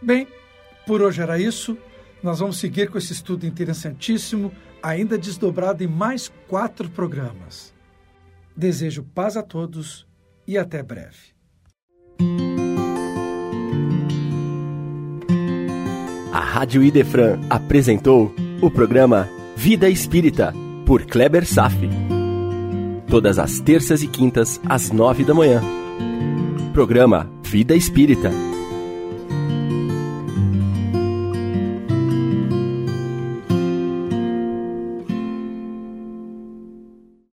Bem, 0.00 0.28
por 0.86 1.02
hoje 1.02 1.22
era 1.22 1.38
isso. 1.38 1.76
Nós 2.24 2.38
vamos 2.38 2.56
seguir 2.56 2.88
com 2.88 2.96
esse 2.96 3.12
estudo 3.12 3.44
interessantíssimo, 3.44 4.50
ainda 4.82 5.18
desdobrado 5.18 5.84
em 5.84 5.86
mais 5.86 6.32
quatro 6.48 6.88
programas. 6.88 7.74
Desejo 8.56 9.02
paz 9.02 9.36
a 9.36 9.42
todos 9.42 10.06
e 10.46 10.56
até 10.56 10.82
breve. 10.82 11.34
A 16.32 16.40
Rádio 16.40 16.82
Idefran 16.82 17.38
apresentou 17.50 18.34
o 18.62 18.70
programa 18.70 19.28
Vida 19.54 19.90
Espírita, 19.90 20.54
por 20.86 21.04
Kleber 21.04 21.46
Safi. 21.46 21.90
Todas 23.06 23.38
as 23.38 23.60
terças 23.60 24.02
e 24.02 24.08
quintas, 24.08 24.58
às 24.66 24.90
nove 24.90 25.24
da 25.24 25.34
manhã. 25.34 25.60
Programa 26.72 27.30
Vida 27.42 27.76
Espírita 27.76 28.30